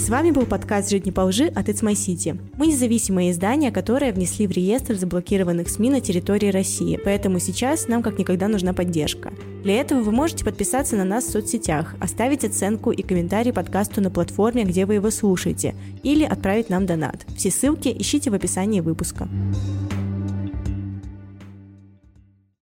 С 0.06 0.08
вами 0.08 0.30
был 0.30 0.46
подкаст 0.46 0.88
«Жить 0.88 1.04
не 1.04 1.10
по 1.10 1.22
лжи» 1.22 1.46
от 1.48 1.68
It's 1.68 1.82
My 1.82 1.94
City. 1.94 2.40
Мы 2.56 2.68
независимое 2.68 3.32
издание, 3.32 3.72
которое 3.72 4.12
внесли 4.12 4.46
в 4.46 4.52
реестр 4.52 4.94
заблокированных 4.94 5.68
СМИ 5.68 5.90
на 5.90 6.00
территории 6.00 6.52
России, 6.52 6.96
поэтому 7.04 7.40
сейчас 7.40 7.88
нам 7.88 8.04
как 8.04 8.16
никогда 8.16 8.46
нужна 8.46 8.72
поддержка. 8.72 9.32
Для 9.64 9.80
этого 9.80 10.02
вы 10.02 10.12
можете 10.12 10.44
подписаться 10.44 10.94
на 10.94 11.02
нас 11.02 11.24
в 11.24 11.32
соцсетях, 11.32 11.96
оставить 11.98 12.44
оценку 12.44 12.92
и 12.92 13.02
комментарий 13.02 13.52
подкасту 13.52 14.00
на 14.00 14.12
платформе, 14.12 14.62
где 14.62 14.86
вы 14.86 14.94
его 14.94 15.10
слушаете, 15.10 15.74
или 16.04 16.22
отправить 16.22 16.70
нам 16.70 16.86
донат. 16.86 17.26
Все 17.36 17.50
ссылки 17.50 17.88
ищите 17.88 18.30
в 18.30 18.34
описании 18.34 18.78
выпуска. 18.78 19.28